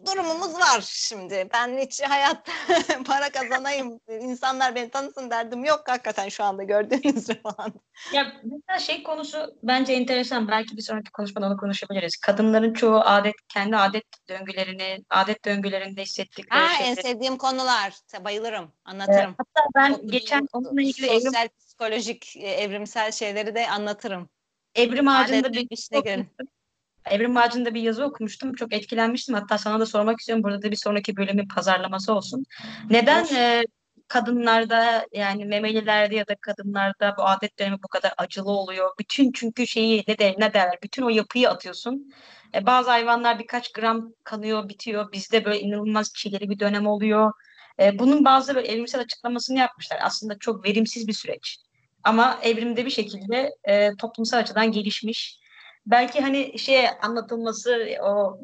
[0.05, 1.49] durumumuz var şimdi.
[1.53, 2.51] Ben hiç hayatta
[3.05, 7.73] para kazanayım, insanlar beni tanısın derdim yok hakikaten şu anda gördüğünüz falan.
[8.13, 10.47] Ya mesela şey konusu bence enteresan.
[10.47, 12.17] Belki bir sonraki konuşmada onu konuşabiliriz.
[12.17, 16.99] Kadınların çoğu adet kendi adet döngülerini, adet döngülerinde hissettikleri Ha, şeyleri.
[16.99, 17.93] en sevdiğim konular.
[18.19, 19.35] Bayılırım, anlatırım.
[19.37, 24.29] Hatta ben Çok geçen onunla ilgili evrim, sosyal, psikolojik, e, evrimsel şeyleri de anlatırım.
[24.75, 26.29] evrim ağacında bir girin.
[27.05, 28.53] Evrim Ağacı'nda bir yazı okumuştum.
[28.53, 29.35] Çok etkilenmiştim.
[29.35, 30.43] Hatta sana da sormak istiyorum.
[30.43, 32.45] Burada da bir sonraki bölümün pazarlaması olsun.
[32.89, 33.63] Neden e,
[34.07, 38.89] kadınlarda yani memelilerde ya da kadınlarda bu adet dönemi bu kadar acılı oluyor?
[38.99, 40.77] Bütün çünkü şeyi ne der ne derler?
[40.83, 42.11] Bütün o yapıyı atıyorsun.
[42.55, 45.11] E, bazı hayvanlar birkaç gram kanıyor, bitiyor.
[45.11, 47.31] Bizde böyle inanılmaz çileli bir dönem oluyor.
[47.79, 49.99] E, bunun bazı böyle evrimsel açıklamasını yapmışlar.
[50.01, 51.57] Aslında çok verimsiz bir süreç.
[52.03, 55.40] Ama evrimde bir şekilde e, toplumsal açıdan gelişmiş
[55.85, 58.39] belki hani şey anlatılması o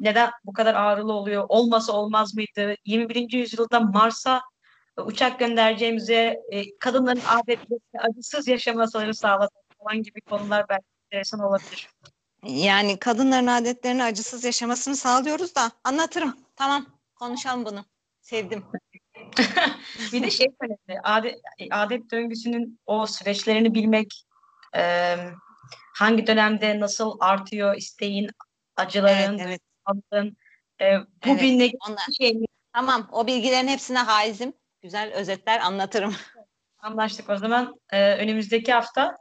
[0.00, 3.32] neden bu kadar ağrılı oluyor olmasa olmaz mıydı 21.
[3.32, 4.42] yüzyılda Mars'a
[4.96, 11.88] uçak göndereceğimize e, kadınların adetlerini acısız yaşamalarını sağlamak falan gibi konular belki enteresan olabilir.
[12.42, 16.36] Yani kadınların adetlerini acısız yaşamasını sağlıyoruz da anlatırım.
[16.56, 17.84] Tamam konuşalım bunu.
[18.20, 18.64] Sevdim.
[20.12, 21.40] bir de şey önemli adet,
[21.70, 24.26] adet döngüsünün o süreçlerini bilmek
[24.76, 25.16] e,
[26.00, 28.30] hangi dönemde nasıl artıyor isteğin,
[28.76, 29.60] acıların, Evet, evet.
[29.84, 30.36] aldığın,
[30.80, 32.06] e, bu Evet, Onlar.
[32.18, 32.40] şey.
[32.72, 34.52] Tamam o bilgilerin hepsine haizim.
[34.82, 36.14] Güzel özetler anlatırım.
[36.78, 37.80] Anlaştık o zaman.
[37.92, 39.16] E, önümüzdeki hafta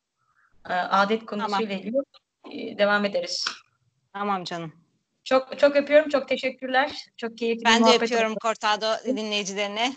[0.69, 1.97] e, adet konusuyla ilgili
[2.51, 3.45] e, devam ederiz.
[4.13, 4.73] Tamam canım.
[5.23, 6.09] Çok çok öpüyorum.
[6.09, 6.91] Çok teşekkürler.
[7.17, 8.39] Çok keyifli bir Ben de öpüyorum oldu.
[8.41, 9.93] Cortado dinleyicilerine.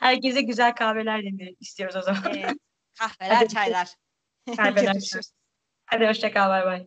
[0.00, 2.34] Herkese güzel kahveler dinleyelim istiyoruz o zaman.
[2.34, 2.46] Ee,
[2.98, 3.54] kahveler, Hadi.
[3.54, 3.94] çaylar.
[4.58, 4.92] I better,
[5.90, 6.86] I better check out my way.